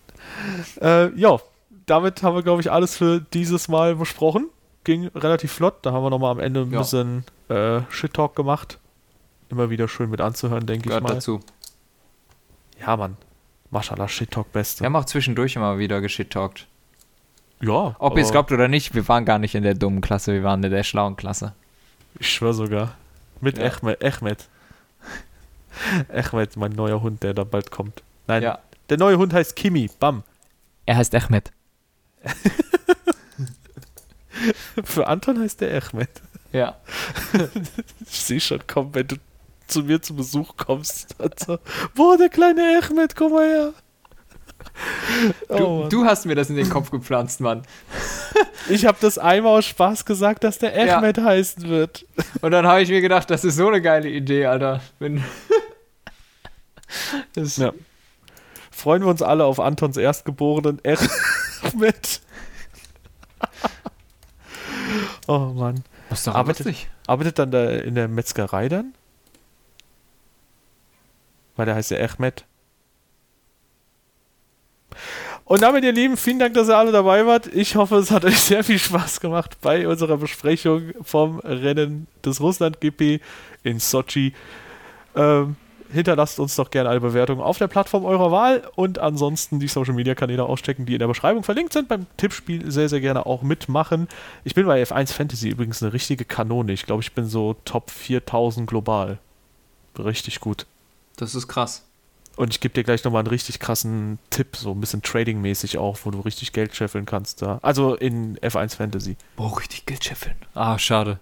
[0.81, 1.39] Äh, ja,
[1.87, 4.49] damit haben wir, glaube ich, alles für dieses Mal besprochen.
[4.85, 5.77] Ging relativ flott.
[5.83, 6.79] Da haben wir nochmal am Ende ein Ja.
[6.79, 8.79] bisschen äh, Shit-Talk gemacht.
[9.51, 11.15] Immer wieder schön mit anzuhören, denke ich Gehört mal.
[11.15, 11.41] dazu.
[12.81, 13.17] Ja, Mann.
[13.71, 14.81] Maschallah, Shit-Talk Beste.
[14.81, 16.67] Wir haben auch zwischendurch immer wieder geschittalkt.
[17.61, 17.95] Ja.
[17.99, 20.43] Ob ihr es glaubt oder nicht, wir waren gar nicht in der dummen Klasse, wir
[20.43, 21.53] waren in der schlauen Klasse.
[22.19, 22.95] Ich schwör sogar.
[23.41, 23.71] Mit Ja.
[23.71, 24.03] Ahmed.
[24.05, 24.49] Ahmed.
[26.13, 28.03] Ahmed, mein neuer Hund, der da bald kommt.
[28.27, 28.59] Nein, Ja.
[28.89, 29.91] der neue Hund heißt Kimi.
[29.99, 30.23] Bam.
[30.87, 31.51] Er heißt Ahmed.
[34.85, 36.09] Für Anton heißt der Ahmed.
[36.53, 36.77] Ja.
[38.11, 39.17] Ich sehe schon, komm, wenn du
[39.67, 41.15] zu mir zu Besuch kommst.
[41.19, 41.59] Dann so,
[41.95, 43.73] Boah, der kleine Ahmed, komm mal her.
[45.49, 47.63] Du, Oh, du hast mir das in den Kopf gepflanzt, Mann.
[48.69, 50.99] Ich habe das einmal aus Spaß gesagt, dass der Ja.
[50.99, 52.05] Ahmed heißen wird.
[52.43, 54.81] Und dann habe ich mir gedacht, das ist so eine geile Idee, Alter.
[54.99, 55.25] Wenn
[57.37, 57.73] Ja.
[58.71, 62.21] Freuen wir uns alle auf Antons Erstgeborenen Ahmed.
[65.27, 65.85] oh Mann.
[66.11, 66.89] das ist Arbeitet- lustig.
[67.07, 68.95] Arbeitet dann da in der Metzgerei dann?
[71.57, 72.45] Weil der heißt ja Ahmed.
[75.45, 77.47] Und damit, ihr Lieben, vielen Dank, dass ihr alle dabei wart.
[77.49, 82.41] Ich hoffe, es hat euch sehr viel Spaß gemacht bei unserer Besprechung vom Rennen des
[82.41, 83.21] Russland-GP
[83.65, 84.33] in Sochi.
[85.17, 85.57] Ähm,
[85.93, 90.45] hinterlasst uns doch gerne eine Bewertung auf der Plattform eurer Wahl und ansonsten die Social-Media-Kanäle
[90.45, 91.89] auschecken, die in der Beschreibung verlinkt sind.
[91.89, 94.09] Beim Tippspiel sehr, sehr gerne auch mitmachen.
[94.45, 96.73] Ich bin bei F1 Fantasy übrigens eine richtige Kanone.
[96.73, 99.19] Ich glaube, ich bin so Top 4000 global.
[99.99, 100.67] Richtig gut.
[101.17, 101.85] Das ist krass.
[102.37, 105.99] Und ich gebe dir gleich nochmal einen richtig krassen Tipp, so ein bisschen Trading-mäßig auch,
[106.05, 107.59] wo du richtig Geld scheffeln kannst da.
[107.61, 109.17] Also in F1 Fantasy.
[109.37, 110.37] Boah, richtig Geld scheffeln.
[110.55, 111.19] Ah, schade.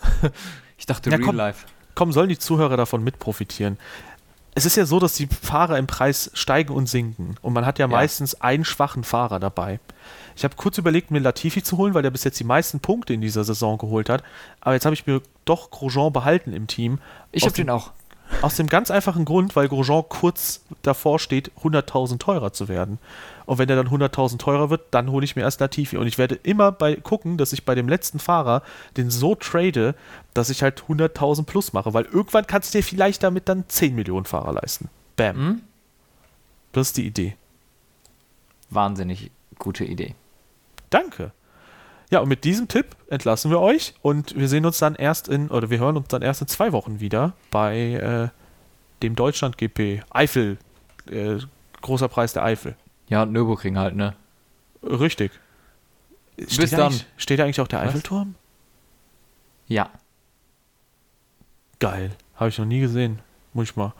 [0.78, 1.36] ich dachte Ja, Real komm.
[1.36, 1.66] Life.
[1.94, 3.78] Komm, sollen die Zuhörer davon mit profitieren?
[4.54, 7.36] Es ist ja so, dass die Fahrer im Preis steigen und sinken.
[7.42, 7.90] Und man hat ja, Ja.
[7.92, 9.80] meistens einen schwachen Fahrer dabei.
[10.36, 13.14] Ich habe kurz überlegt, mir Latifi zu holen, weil der bis jetzt die meisten Punkte
[13.14, 14.22] in dieser Saison geholt hat.
[14.60, 16.98] Aber jetzt habe ich mir doch Grosjean behalten im Team.
[17.32, 17.90] Ich Aus hab den auch.
[18.42, 22.98] Aus dem ganz einfachen Grund, weil Grosjean kurz davor steht, 100.000 teurer zu werden.
[23.46, 25.96] Und wenn der dann 100.000 teurer wird, dann hole ich mir erst Latifi.
[25.96, 28.62] Und ich werde immer bei gucken, dass ich bei dem letzten Fahrer
[28.96, 29.94] den so trade,
[30.34, 31.94] dass ich halt 100.000 plus mache.
[31.94, 34.88] Weil irgendwann kannst du dir vielleicht damit dann 10 Millionen Fahrer leisten.
[35.16, 35.36] Bam.
[35.36, 35.62] Hm?
[36.72, 37.36] Das ist die Idee.
[38.70, 40.14] Wahnsinnig gute Idee.
[40.90, 41.32] Danke.
[42.10, 45.48] Ja, und mit diesem Tipp entlassen wir euch und wir sehen uns dann erst in,
[45.48, 48.28] oder wir hören uns dann erst in zwei Wochen wieder bei äh,
[49.02, 50.58] dem Deutschland GP Eifel,
[51.10, 51.38] äh,
[51.80, 52.76] großer Preis der Eifel.
[53.08, 54.14] Ja, und Nürburgring halt, ne?
[54.82, 55.32] Richtig.
[56.36, 56.86] Bis Steht da dann.
[56.88, 57.88] eigentlich- Steht da eigentlich auch der Was?
[57.88, 58.34] Eiffelturm?
[59.66, 59.90] Ja.
[61.80, 62.10] Geil.
[62.36, 63.20] Habe ich noch nie gesehen.
[63.52, 63.92] Muss ich mal.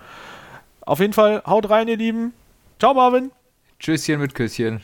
[0.83, 2.33] Auf jeden Fall, haut rein, ihr Lieben.
[2.79, 3.31] Ciao, Marvin.
[3.79, 4.81] Tschüsschen mit Küsschen.